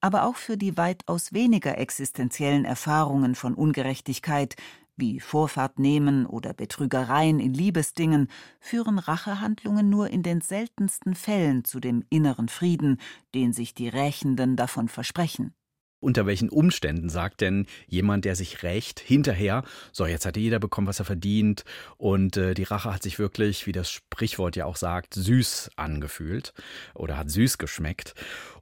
Aber 0.00 0.24
auch 0.24 0.36
für 0.36 0.56
die 0.56 0.76
weitaus 0.76 1.32
weniger 1.32 1.78
existenziellen 1.78 2.64
Erfahrungen 2.64 3.34
von 3.34 3.54
Ungerechtigkeit, 3.54 4.54
wie 4.96 5.20
Vorfahrt 5.20 5.78
nehmen 5.78 6.26
oder 6.26 6.54
Betrügereien 6.54 7.40
in 7.40 7.54
Liebesdingen, 7.54 8.28
führen 8.60 8.98
Rachehandlungen 8.98 9.88
nur 9.90 10.10
in 10.10 10.22
den 10.22 10.40
seltensten 10.40 11.14
Fällen 11.14 11.64
zu 11.64 11.80
dem 11.80 12.04
inneren 12.10 12.48
Frieden, 12.48 12.98
den 13.34 13.52
sich 13.52 13.74
die 13.74 13.88
Rächenden 13.88 14.56
davon 14.56 14.88
versprechen. 14.88 15.54
Unter 15.98 16.26
welchen 16.26 16.50
Umständen 16.50 17.08
sagt 17.08 17.40
denn 17.40 17.66
jemand, 17.86 18.26
der 18.26 18.36
sich 18.36 18.62
rächt, 18.62 19.00
hinterher, 19.00 19.64
so 19.92 20.06
jetzt 20.06 20.26
hat 20.26 20.36
jeder 20.36 20.58
bekommen, 20.58 20.86
was 20.86 20.98
er 20.98 21.06
verdient 21.06 21.64
und 21.96 22.36
äh, 22.36 22.52
die 22.52 22.64
Rache 22.64 22.92
hat 22.92 23.02
sich 23.02 23.18
wirklich, 23.18 23.66
wie 23.66 23.72
das 23.72 23.90
Sprichwort 23.90 24.56
ja 24.56 24.66
auch 24.66 24.76
sagt, 24.76 25.14
süß 25.14 25.70
angefühlt 25.76 26.52
oder 26.94 27.16
hat 27.16 27.30
süß 27.30 27.56
geschmeckt. 27.56 28.14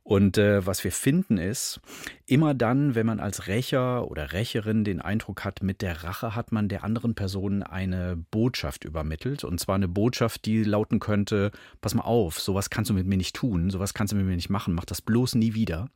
Und 0.04 0.38
äh, 0.38 0.64
was 0.64 0.84
wir 0.84 0.92
finden 0.92 1.38
ist, 1.38 1.80
immer 2.26 2.54
dann, 2.54 2.94
wenn 2.94 3.06
man 3.06 3.20
als 3.20 3.46
Rächer 3.46 4.10
oder 4.10 4.32
Rächerin 4.32 4.84
den 4.84 5.00
Eindruck 5.00 5.44
hat, 5.44 5.62
mit 5.62 5.82
der 5.82 6.04
Rache 6.04 6.34
hat 6.34 6.52
man 6.52 6.68
der 6.68 6.84
anderen 6.84 7.14
Person 7.14 7.62
eine 7.62 8.16
Botschaft 8.16 8.84
übermittelt. 8.84 9.44
Und 9.44 9.60
zwar 9.60 9.74
eine 9.74 9.88
Botschaft, 9.88 10.46
die 10.46 10.64
lauten 10.64 11.00
könnte, 11.00 11.50
pass 11.80 11.94
mal 11.94 12.02
auf, 12.02 12.40
sowas 12.40 12.70
kannst 12.70 12.90
du 12.90 12.94
mit 12.94 13.06
mir 13.06 13.16
nicht 13.16 13.36
tun, 13.36 13.70
sowas 13.70 13.94
kannst 13.94 14.12
du 14.12 14.16
mit 14.16 14.26
mir 14.26 14.36
nicht 14.36 14.50
machen, 14.50 14.74
mach 14.74 14.84
das 14.84 15.02
bloß 15.02 15.34
nie 15.34 15.54
wieder. 15.54 15.88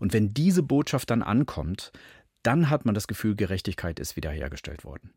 Und 0.00 0.12
wenn 0.12 0.34
diese 0.34 0.62
Botschaft 0.62 1.10
dann 1.10 1.22
ankommt, 1.22 1.92
dann 2.42 2.70
hat 2.70 2.84
man 2.84 2.94
das 2.94 3.06
Gefühl, 3.06 3.36
Gerechtigkeit 3.36 4.00
ist 4.00 4.16
wiederhergestellt 4.16 4.84
worden. 4.84 5.12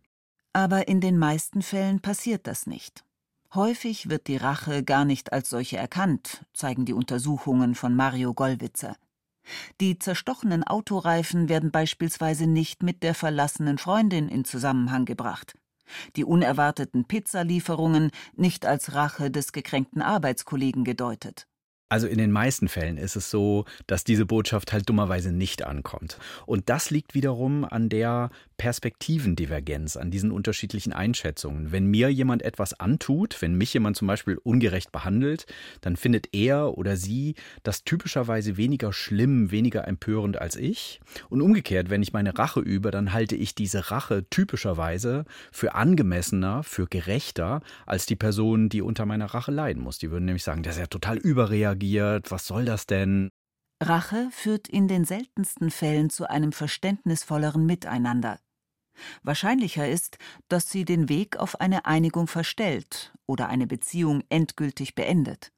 Aber 0.53 0.87
in 0.87 1.01
den 1.01 1.17
meisten 1.17 1.61
Fällen 1.61 2.01
passiert 2.01 2.47
das 2.47 2.67
nicht. 2.67 3.03
Häufig 3.53 4.09
wird 4.09 4.27
die 4.27 4.37
Rache 4.37 4.83
gar 4.83 5.05
nicht 5.05 5.33
als 5.33 5.49
solche 5.49 5.77
erkannt, 5.77 6.45
zeigen 6.53 6.85
die 6.85 6.93
Untersuchungen 6.93 7.73
von 7.73 7.95
Mario 7.95 8.33
Gollwitzer. 8.33 8.95
Die 9.81 9.99
zerstochenen 9.99 10.63
Autoreifen 10.63 11.49
werden 11.49 11.71
beispielsweise 11.71 12.47
nicht 12.47 12.83
mit 12.83 13.03
der 13.03 13.15
verlassenen 13.15 13.77
Freundin 13.77 14.29
in 14.29 14.45
Zusammenhang 14.45 15.05
gebracht. 15.05 15.55
Die 16.15 16.25
unerwarteten 16.25 17.05
Pizzalieferungen 17.05 18.11
nicht 18.35 18.65
als 18.65 18.93
Rache 18.93 19.29
des 19.29 19.51
gekränkten 19.51 20.01
Arbeitskollegen 20.01 20.83
gedeutet. 20.83 21.47
Also 21.87 22.07
in 22.07 22.17
den 22.17 22.31
meisten 22.31 22.67
Fällen 22.67 22.97
ist 22.97 23.15
es 23.15 23.29
so, 23.29 23.65
dass 23.85 24.03
diese 24.03 24.25
Botschaft 24.25 24.73
halt 24.73 24.89
dummerweise 24.89 25.31
nicht 25.31 25.63
ankommt. 25.63 26.17
Und 26.47 26.69
das 26.69 26.89
liegt 26.89 27.13
wiederum 27.13 27.63
an 27.63 27.89
der 27.89 28.31
Perspektivendivergenz, 28.57 29.97
an 29.97 30.11
diesen 30.11 30.31
unterschiedlichen 30.31 30.93
Einschätzungen. 30.93 31.71
Wenn 31.71 31.87
mir 31.87 32.09
jemand 32.09 32.41
etwas 32.41 32.79
antut, 32.79 33.41
wenn 33.41 33.55
mich 33.55 33.73
jemand 33.73 33.97
zum 33.97 34.07
Beispiel 34.07 34.37
ungerecht 34.37 34.91
behandelt, 34.91 35.45
dann 35.81 35.95
findet 35.95 36.29
er 36.33 36.77
oder 36.77 36.97
sie 36.97 37.35
das 37.63 37.83
typischerweise 37.83 38.57
weniger 38.57 38.93
schlimm, 38.93 39.51
weniger 39.51 39.87
empörend 39.87 40.39
als 40.39 40.55
ich. 40.55 40.99
Und 41.29 41.41
umgekehrt, 41.41 41.89
wenn 41.89 42.01
ich 42.01 42.13
meine 42.13 42.37
Rache 42.37 42.59
übe, 42.59 42.91
dann 42.91 43.13
halte 43.13 43.35
ich 43.35 43.55
diese 43.55 43.91
Rache 43.91 44.25
typischerweise 44.29 45.25
für 45.51 45.75
angemessener, 45.75 46.63
für 46.63 46.87
gerechter 46.87 47.61
als 47.85 48.05
die 48.05 48.15
Person, 48.15 48.69
die 48.69 48.81
unter 48.81 49.05
meiner 49.05 49.27
Rache 49.27 49.51
leiden 49.51 49.83
muss. 49.83 49.97
Die 49.97 50.11
würden 50.11 50.25
nämlich 50.25 50.43
sagen, 50.43 50.63
das 50.63 50.75
ist 50.75 50.81
ja 50.81 50.87
total 50.87 51.17
überreagiert, 51.17 52.31
was 52.31 52.47
soll 52.47 52.65
das 52.65 52.87
denn? 52.87 53.29
Rache 53.83 54.29
führt 54.31 54.69
in 54.69 54.87
den 54.87 55.03
seltensten 55.03 55.69
Fällen 55.69 56.09
zu 56.09 56.29
einem 56.29 56.53
verständnisvolleren 56.53 57.65
Miteinander. 57.65 58.39
Wahrscheinlicher 59.23 59.87
ist, 59.87 60.17
dass 60.47 60.69
sie 60.69 60.85
den 60.85 61.09
Weg 61.09 61.37
auf 61.37 61.59
eine 61.59 61.85
Einigung 61.85 62.27
verstellt 62.27 63.13
oder 63.25 63.49
eine 63.49 63.67
Beziehung 63.67 64.23
endgültig 64.29 64.95
beendet. 64.95 65.51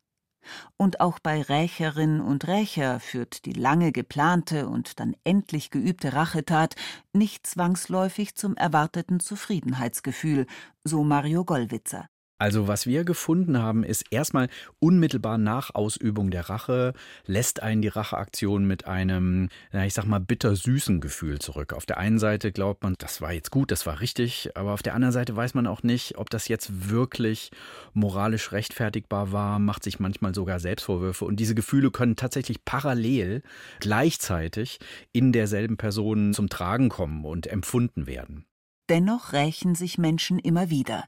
Und 0.78 1.02
auch 1.02 1.20
bei 1.20 1.42
Rächerin 1.42 2.22
und 2.22 2.48
Rächer 2.48 3.00
führt 3.00 3.46
die 3.46 3.54
lange 3.54 3.92
geplante 3.92 4.68
und 4.68 5.00
dann 5.00 5.16
endlich 5.24 5.72
geübte 5.72 6.14
Rachetat 6.14 6.76
nicht 7.14 7.46
zwangsläufig 7.48 8.36
zum 8.36 8.56
erwarteten 8.56 9.20
Zufriedenheitsgefühl, 9.20 10.48
so 10.84 11.04
Mario 11.04 11.44
Gollwitzer. 11.44 12.08
Also 12.40 12.68
was 12.68 12.86
wir 12.86 13.04
gefunden 13.04 13.58
haben, 13.58 13.84
ist 13.84 14.06
erstmal 14.12 14.48
unmittelbar 14.80 15.40
nach 15.40 15.74
Ausübung 15.74 16.30
der 16.30 16.50
Rache 16.50 16.94
lässt 17.26 17.64
einen 17.64 17.82
die 17.82 17.88
Racheaktion 17.88 18.66
mit 18.66 18.86
einem, 18.86 19.50
na, 19.72 19.88
ich 19.88 19.96
sag 19.96 20.06
mal, 20.06 20.20
bittersüßen 20.20 21.02
Gefühl 21.02 21.40
zurück. 21.40 21.74
Auf 21.74 21.88
der 21.88 21.98
einen 21.98 22.20
Seite 22.20 22.52
glaubt 22.52 22.84
man, 22.84 22.96
das 23.00 23.22
war 23.22 23.34
jetzt 23.34 23.50
gut, 23.50 23.72
das 23.72 23.88
war 23.88 24.02
richtig, 24.02 24.52
aber 24.56 24.74
auf 24.74 24.84
der 24.84 24.94
anderen 24.94 25.14
Seite 25.14 25.36
weiß 25.36 25.56
man 25.56 25.66
auch 25.66 25.82
nicht, 25.82 26.20
ob 26.20 26.30
das 26.30 26.48
jetzt 26.48 26.90
wirklich 26.90 27.50
moralisch 27.94 28.52
rechtfertigbar 28.52 29.32
war, 29.32 29.58
macht 29.58 29.84
sich 29.84 30.00
manchmal 30.00 30.36
sogar 30.36 30.60
Selbstvorwürfe 30.60 31.26
und 31.26 31.40
diese 31.40 31.56
Gefühle 31.56 31.90
können 31.90 32.16
tatsächlich 32.16 32.64
parallel 32.64 33.42
gleichzeitig 33.80 34.78
in 35.12 35.32
derselben 35.32 35.78
Person 35.78 36.36
zum 36.36 36.50
Tragen 36.50 36.90
kommen 36.90 37.26
und 37.26 37.48
empfunden 37.48 38.06
werden. 38.06 38.46
Dennoch 38.90 39.34
rächen 39.34 39.76
sich 39.76 39.98
Menschen 39.98 40.40
immer 40.40 40.70
wieder 40.70 41.04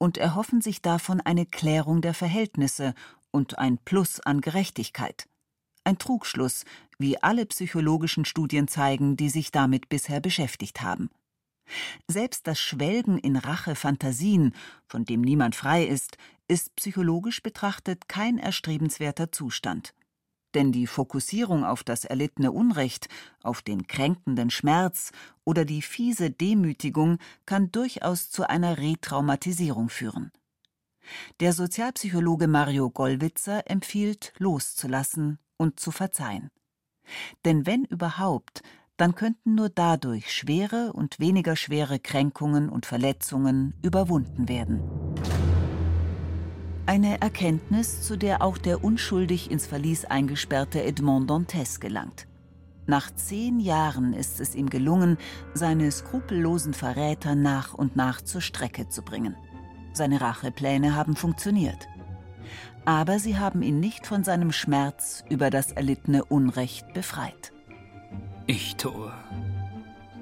und 0.00 0.16
erhoffen 0.16 0.62
sich 0.62 0.80
davon 0.80 1.20
eine 1.20 1.44
Klärung 1.44 2.00
der 2.00 2.14
Verhältnisse 2.14 2.94
und 3.30 3.58
ein 3.58 3.78
Plus 3.78 4.18
an 4.20 4.40
Gerechtigkeit. 4.40 5.28
Ein 5.84 5.98
Trugschluss, 5.98 6.64
wie 6.98 7.22
alle 7.22 7.46
psychologischen 7.46 8.24
Studien 8.24 8.66
zeigen, 8.66 9.16
die 9.16 9.28
sich 9.28 9.52
damit 9.52 9.88
bisher 9.90 10.20
beschäftigt 10.20 10.80
haben. 10.80 11.10
Selbst 12.08 12.46
das 12.46 12.58
Schwelgen 12.58 13.18
in 13.18 13.36
Rache-Fantasien, 13.36 14.54
von 14.86 15.04
dem 15.04 15.20
niemand 15.20 15.54
frei 15.54 15.84
ist, 15.84 16.16
ist 16.48 16.74
psychologisch 16.76 17.42
betrachtet 17.42 18.08
kein 18.08 18.38
erstrebenswerter 18.38 19.30
Zustand. 19.30 19.94
Denn 20.54 20.72
die 20.72 20.86
Fokussierung 20.86 21.64
auf 21.64 21.84
das 21.84 22.04
erlittene 22.04 22.50
Unrecht, 22.50 23.08
auf 23.42 23.62
den 23.62 23.86
kränkenden 23.86 24.50
Schmerz 24.50 25.12
oder 25.44 25.64
die 25.64 25.82
fiese 25.82 26.30
Demütigung 26.30 27.18
kann 27.46 27.70
durchaus 27.70 28.30
zu 28.30 28.48
einer 28.48 28.78
Retraumatisierung 28.78 29.88
führen. 29.88 30.32
Der 31.40 31.52
Sozialpsychologe 31.52 32.48
Mario 32.48 32.90
Gollwitzer 32.90 33.70
empfiehlt, 33.70 34.32
loszulassen 34.38 35.38
und 35.56 35.80
zu 35.80 35.90
verzeihen. 35.90 36.50
Denn 37.44 37.66
wenn 37.66 37.84
überhaupt, 37.84 38.62
dann 38.96 39.14
könnten 39.14 39.54
nur 39.54 39.70
dadurch 39.70 40.32
schwere 40.32 40.92
und 40.92 41.18
weniger 41.18 41.56
schwere 41.56 41.98
Kränkungen 41.98 42.68
und 42.68 42.86
Verletzungen 42.86 43.74
überwunden 43.82 44.48
werden. 44.48 44.82
Eine 46.90 47.20
Erkenntnis, 47.20 48.02
zu 48.02 48.18
der 48.18 48.42
auch 48.42 48.58
der 48.58 48.82
unschuldig 48.82 49.48
ins 49.48 49.64
Verlies 49.64 50.06
eingesperrte 50.06 50.82
Edmond 50.82 51.30
Dantes 51.30 51.78
gelangt. 51.78 52.26
Nach 52.88 53.14
zehn 53.14 53.60
Jahren 53.60 54.12
ist 54.12 54.40
es 54.40 54.56
ihm 54.56 54.68
gelungen, 54.68 55.16
seine 55.54 55.88
skrupellosen 55.92 56.74
Verräter 56.74 57.36
nach 57.36 57.74
und 57.74 57.94
nach 57.94 58.22
zur 58.22 58.40
Strecke 58.40 58.88
zu 58.88 59.02
bringen. 59.02 59.36
Seine 59.92 60.20
Rachepläne 60.20 60.96
haben 60.96 61.14
funktioniert. 61.14 61.86
Aber 62.84 63.20
sie 63.20 63.38
haben 63.38 63.62
ihn 63.62 63.78
nicht 63.78 64.04
von 64.04 64.24
seinem 64.24 64.50
Schmerz 64.50 65.22
über 65.30 65.50
das 65.50 65.70
erlittene 65.70 66.24
Unrecht 66.24 66.92
befreit. 66.92 67.52
Ich, 68.48 68.74
Thor, 68.74 69.14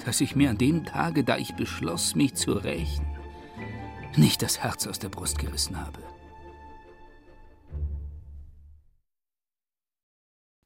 dass 0.04 0.20
ich 0.20 0.36
mir 0.36 0.50
an 0.50 0.58
dem 0.58 0.84
Tage, 0.84 1.24
da 1.24 1.38
ich 1.38 1.54
beschloss, 1.54 2.14
mich 2.14 2.34
zu 2.34 2.52
rächen, 2.52 3.06
nicht 4.16 4.42
das 4.42 4.62
Herz 4.62 4.86
aus 4.86 4.98
der 4.98 5.08
Brust 5.08 5.38
gerissen 5.38 5.80
habe. 5.80 6.07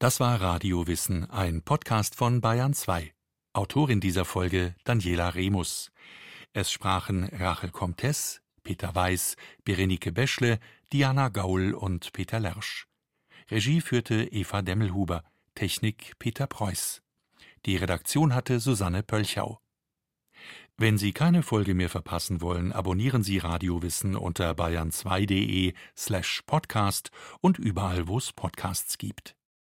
Das 0.03 0.19
war 0.19 0.41
Radiowissen, 0.41 1.31
ein 1.31 1.63
Podcast 1.63 2.17
von 2.17 2.41
Bayern 2.41 2.75
2. 2.75 3.15
Autorin 3.53 4.01
dieser 4.01 4.25
Folge 4.25 4.75
Daniela 4.83 5.29
Remus. 5.29 5.93
Es 6.53 6.73
sprachen 6.73 7.23
Rachel 7.23 7.71
Comtes, 7.71 8.43
Peter 8.65 8.97
Weiß, 8.97 9.37
Berenike 9.63 10.11
Beschle, 10.11 10.59
Diana 10.93 11.29
Gaul 11.29 11.73
und 11.73 12.13
Peter 12.13 12.41
Lersch. 12.41 12.89
Regie 13.49 13.81
führte 13.81 14.25
Eva 14.25 14.61
Demmelhuber, 14.63 15.23
Technik 15.55 16.19
Peter 16.19 16.49
Preuß. 16.49 17.01
Die 17.65 17.77
Redaktion 17.77 18.35
hatte 18.35 18.59
Susanne 18.59 19.05
Pölchau. 19.05 19.61
Wenn 20.77 20.99
Sie 20.99 21.13
keine 21.13 21.45
Folge 21.45 21.75
mehr 21.75 21.91
verpassen 21.91 22.41
wollen, 22.41 22.73
abonnieren 22.73 23.23
Sie 23.23 23.39
Radiowissen 23.39 24.17
unter 24.17 24.51
bayern2.de 24.51 25.75
slash 25.97 26.43
podcast 26.45 27.13
und 27.41 27.61
überall, 27.61 28.09
wo 28.09 28.19
es 28.19 28.33
Podcasts 28.33 28.99
gibt. 28.99 29.37